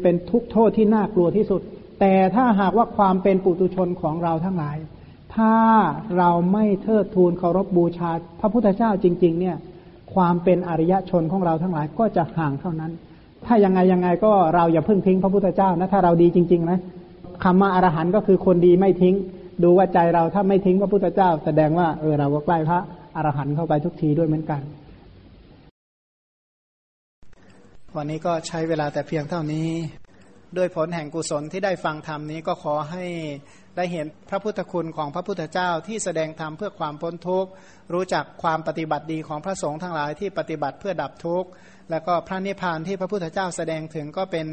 [0.02, 1.62] เป็นทุกข์โทษที่น่ากลัวที่สุด
[2.00, 4.78] แต่ถ้าหากว่าความเป็นปุตุชนของเราทั้งหลาย
[5.36, 5.56] ถ้า
[6.18, 9.56] เราไม่เทิดทูนเคารพบูชา พระพุทธเจ้าจริง ๆ เนี่ย
[10.14, 12.92] ความเป็นอริยชนของเราทั้งหลายก็จะห่างเท่านั้น
[13.48, 16.80] ถ้ายังไงยังไงก็เราอย่าเพิ่งทิ้งพระพุทธเจ้านะถ้าเราดีจริง ๆ นะ
[17.44, 19.16] คำว่าอรหันต์ก็คือคนดีไม่ทิ้ง
[19.64, 22.80] ดูว่าใจเราถ้าไม่ทิ้งพระพุทธเจ้า แสดงว่าเออเราก็ใกล้พระ
[23.16, 24.62] อรหันต์เข้าไปทุกทีด้วยเหมือนกัน
[27.98, 29.70] วันนี้ก็ใช้เวลาแต่เพียงเท่านี้
[30.58, 33.06] ด้วยผลแห่งกุศลที่ได้ฟังธรรมนี้ก็ขอให้
[33.78, 37.50] ได้เห็นพระพุทธคุณของพระพุทธเจ้าที่แสดงธรรมเพื่อความพ้นทุกข์
[37.94, 41.50] รู้จักความปฏิบัติดีของพระสงฆ์ทั้งหลายที่ปฏิบัติเพื่อดับทุกข์
[41.92, 44.48] แล้วก็พระนิพพานที่พระพุทธเจ้าแสดงถึงก็เป็น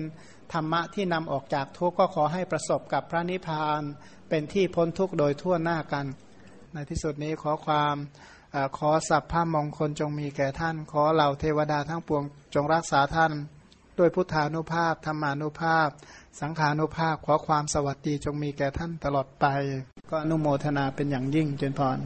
[0.53, 3.83] ธรรมะที่นำออกจากทุกข์ก็ขอให้ประสบกับพระนิพพาน
[4.29, 6.07] เป็นที่พ้นทุกข์โดยทั่วหน้ากัน
[6.75, 7.95] ในที่สุดนี้ขอความ
[8.55, 12.23] อขอสัพพะมงคลจงมีแก่ท่าน ขอเหล่าเทวดาทั้งปวง
[12.55, 13.33] จงรักษาท่าน
[13.99, 15.89] ด้วยพุทธานุภาพธรรมานุภาพ
[16.41, 19.47] สังขานุภาพขอความสวัสดีจงมีแก่ท่านตลอดไป
[20.11, 21.99] ก็อนุโมทนาเป็นอย่างยิ่งเจนพร